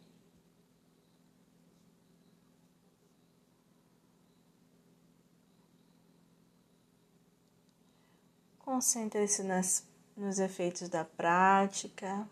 Concentre-se 8.61 9.42
nos 10.16 10.38
efeitos 10.38 10.88
da 10.88 11.05
prática. 11.05 12.26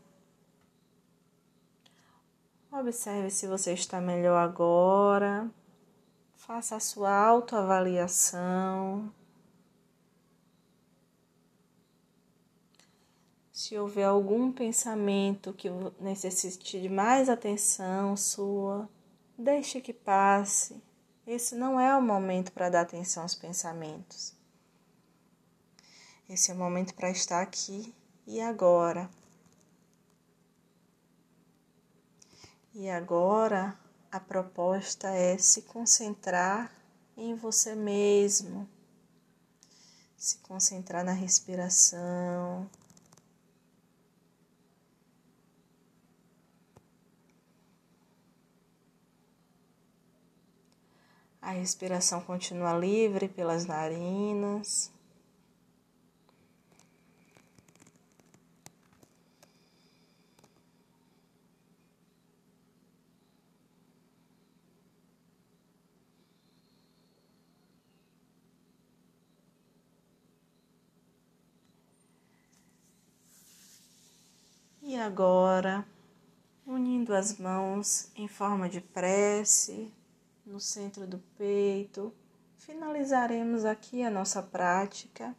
Observe 2.78 3.30
se 3.30 3.46
você 3.46 3.72
está 3.72 4.02
melhor 4.02 4.36
agora. 4.36 5.50
Faça 6.34 6.76
a 6.76 6.80
sua 6.80 7.10
autoavaliação. 7.10 9.10
Se 13.50 13.78
houver 13.78 14.04
algum 14.04 14.52
pensamento 14.52 15.54
que 15.54 15.70
necessite 15.98 16.78
de 16.78 16.90
mais 16.90 17.30
atenção 17.30 18.14
sua, 18.14 18.86
deixe 19.38 19.80
que 19.80 19.94
passe. 19.94 20.78
Esse 21.26 21.54
não 21.54 21.80
é 21.80 21.96
o 21.96 22.02
momento 22.02 22.52
para 22.52 22.68
dar 22.68 22.82
atenção 22.82 23.22
aos 23.22 23.34
pensamentos. 23.34 24.34
Esse 26.28 26.50
é 26.50 26.54
o 26.54 26.58
momento 26.58 26.94
para 26.94 27.10
estar 27.10 27.40
aqui 27.40 27.94
e 28.26 28.38
agora. 28.38 29.08
E 32.78 32.90
agora 32.90 33.74
a 34.12 34.20
proposta 34.20 35.08
é 35.08 35.38
se 35.38 35.62
concentrar 35.62 36.70
em 37.16 37.34
você 37.34 37.74
mesmo, 37.74 38.68
se 40.14 40.36
concentrar 40.40 41.02
na 41.02 41.12
respiração. 41.12 42.68
A 51.40 51.52
respiração 51.52 52.20
continua 52.20 52.76
livre 52.76 53.26
pelas 53.26 53.64
narinas. 53.64 54.92
E 74.88 74.94
agora, 75.06 75.86
unindo 76.66 77.14
as 77.14 77.38
mãos 77.38 78.10
em 78.16 78.26
forma 78.26 78.68
de 78.68 78.80
prece 78.80 79.94
no 80.44 80.58
centro 80.58 81.06
do 81.06 81.18
peito, 81.38 82.12
finalizaremos 82.58 83.64
aqui 83.64 84.02
a 84.02 84.10
nossa 84.10 84.42
prática, 84.42 85.34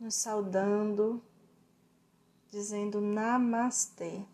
nos 0.00 0.14
saudando, 0.14 1.22
dizendo 2.50 2.98
Namastê 2.98 4.24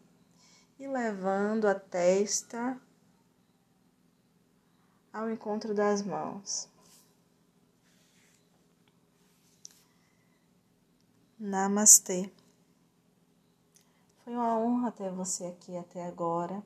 e 0.78 0.86
levando 0.86 1.66
a 1.66 1.74
testa 1.74 2.80
ao 5.12 5.28
encontro 5.28 5.74
das 5.74 6.00
mãos. 6.00 6.68
Namastê. 11.40 12.30
Foi 14.24 14.34
uma 14.34 14.58
honra 14.58 14.90
ter 14.90 15.10
você 15.10 15.44
aqui 15.44 15.76
até 15.76 16.06
agora. 16.06 16.62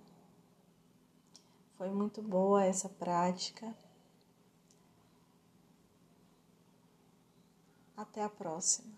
Foi 1.77 1.91
muito 1.91 2.23
boa 2.23 2.65
essa 2.65 2.89
prática. 2.89 3.75
Até 7.97 8.23
a 8.23 8.29
próxima. 8.29 8.98